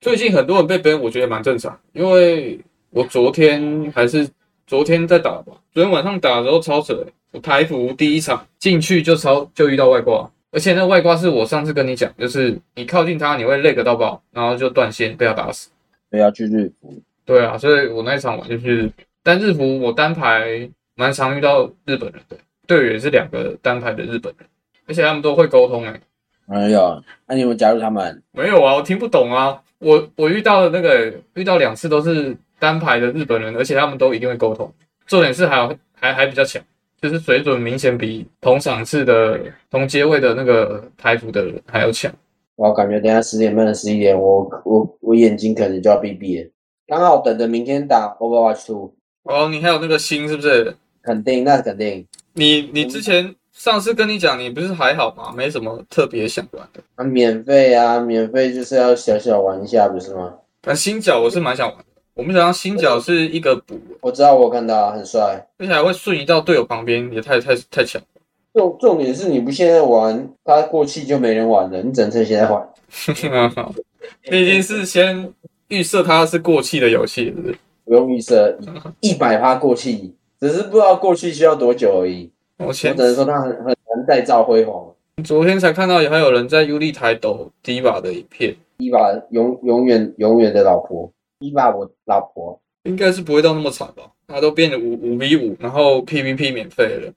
[0.00, 4.28] 最近很多人被 ban，我觉得蛮正常，因为我昨天还是
[4.66, 15.68] 昨天在打吧，昨天晚上打的时候超扯的，我台服第一场进去就超就遇到外挂，而且那外挂是我上次跟你讲，就是你靠近他你会 lag 到爆，然后就断线被他打死。
[16.10, 16.94] 所以要去日服。
[17.24, 18.88] 对啊，所以我那一场玩就是
[19.24, 22.36] 单日服，我单排蛮常遇到日本人的，
[22.66, 24.48] 队员是两个单排的日本人，
[24.86, 26.00] 而且他们都会沟通哎、
[26.46, 28.22] 没有，那你有没有加入他们？
[28.32, 29.60] 没有啊，我听不懂啊。
[29.78, 34.72] 我我遇到的那个遇到两次都是单排的日本人，而且他们都一定会沟通。
[35.06, 36.62] 重点是还有还还比较强，
[37.00, 39.40] 就是水准明显比同场次的
[39.70, 42.10] 同阶位的那个台服的人还要强。
[42.56, 46.50] 我感觉等一下十点半的十一点，我我我眼睛可能就要闭闭了。
[46.86, 48.94] 刚好等着明天打 Overwatch Two，
[49.24, 50.74] 哦，你还有那个心是不是？
[51.02, 52.06] 肯定那是肯定。
[52.36, 55.32] 你你之前上次跟你讲，你不是还好吗？
[55.34, 56.80] 没什么特别想玩的。
[56.94, 60.34] 啊，免费啊，免费就是要小小玩一下，不是吗？
[60.60, 61.84] 但新角我是蛮想玩的。
[62.14, 65.46] 我们想到新角是一个补，我知道，我看到很帅。
[65.58, 68.06] 而且还会瞬移到队友旁边，也太太太强了。
[68.54, 72.66] 重重点是你不现在玩，它过期就没人玩了，你只能趁现在玩。
[74.22, 75.30] 毕竟是先
[75.68, 77.56] 预设它是过气的游戏，是不是？
[77.84, 78.58] 不用预设，
[79.00, 82.30] 一百趴过气，只是不知道过去需要多久而已。
[82.58, 84.86] 我只能说他很很难再造辉煌。
[85.24, 94.02] 昨天才看到还有人在 U 利台抖 D 把的影片，伊娃永永远永远的老婆，伊娃我老婆，应该是不会到那么惨吧？
[94.28, 97.12] 他都变得五五 v 五，然后 PVP 免费了，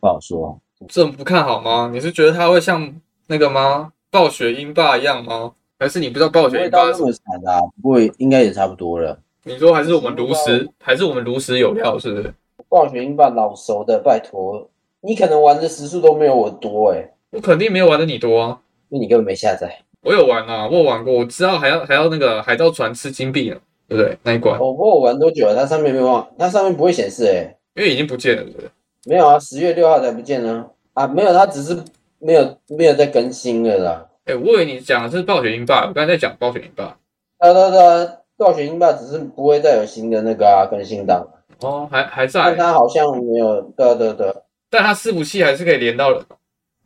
[0.00, 0.60] 不好说。
[0.88, 1.90] 这不看好吗？
[1.92, 2.92] 你是觉得他会像
[3.28, 3.92] 那个吗？
[4.10, 5.52] 暴雪英霸一样吗？
[5.78, 6.98] 还是你不知道暴雪英霸是？
[7.12, 9.18] 惨啊，不过应该也差不多了。
[9.44, 12.34] 你说还是我们炉石，还是我们炉石有料，是不是？
[12.68, 14.68] 暴雪英霸老熟的，拜托，
[15.00, 18.60] 你可能玩的时数都没有我多哎、我肯定没有玩的你多啊。
[18.88, 19.80] 因为你根本没下载。
[20.02, 23.56] 我有玩啊，我有玩过，我知道还要还要那个海盗船吃金币呢，
[23.88, 24.16] 对不对？
[24.22, 25.56] 那一关，我不过我玩多久了？
[25.56, 28.70] 它上面没有忘，它上面不会显示哎、因为已经不见了，对不对？
[29.06, 30.66] 没有啊，十月六号才不见呢。
[30.92, 31.76] 啊，没有，它只是
[32.18, 34.06] 没有没有在更新了啦。
[34.26, 36.96] 哎、我以为你讲的是暴雪英霸，我刚才在讲暴雪英霸。
[37.40, 41.26] 对对对，暴雪英霸只是不会再有新的那个啊更新档，
[41.60, 43.60] 哦，还还在，但它好像没有。
[43.76, 44.34] 对对对，
[44.70, 46.24] 但它伺服器还是可以连到的，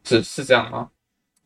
[0.04, 0.90] 是是这样吗？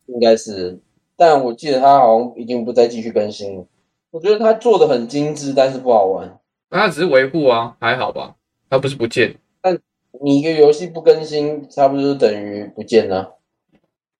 [0.07, 0.79] 应该是，
[1.15, 3.65] 但我记得它好像已经不再继续更新了。
[4.11, 6.39] 我觉得它做的很精致，但是不好玩。
[6.69, 8.35] 那它只是维护啊，还好吧？
[8.69, 9.35] 它不是不见。
[9.61, 9.79] 但
[10.21, 13.37] 你一个游戏不更新，差不多就等于不见了。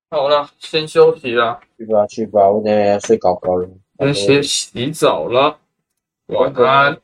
[0.10, 3.68] 好了，先休息了，去吧去吧，我等一下要睡高高了。
[3.99, 5.58] 先先洗澡了，
[6.28, 6.97] 晚安。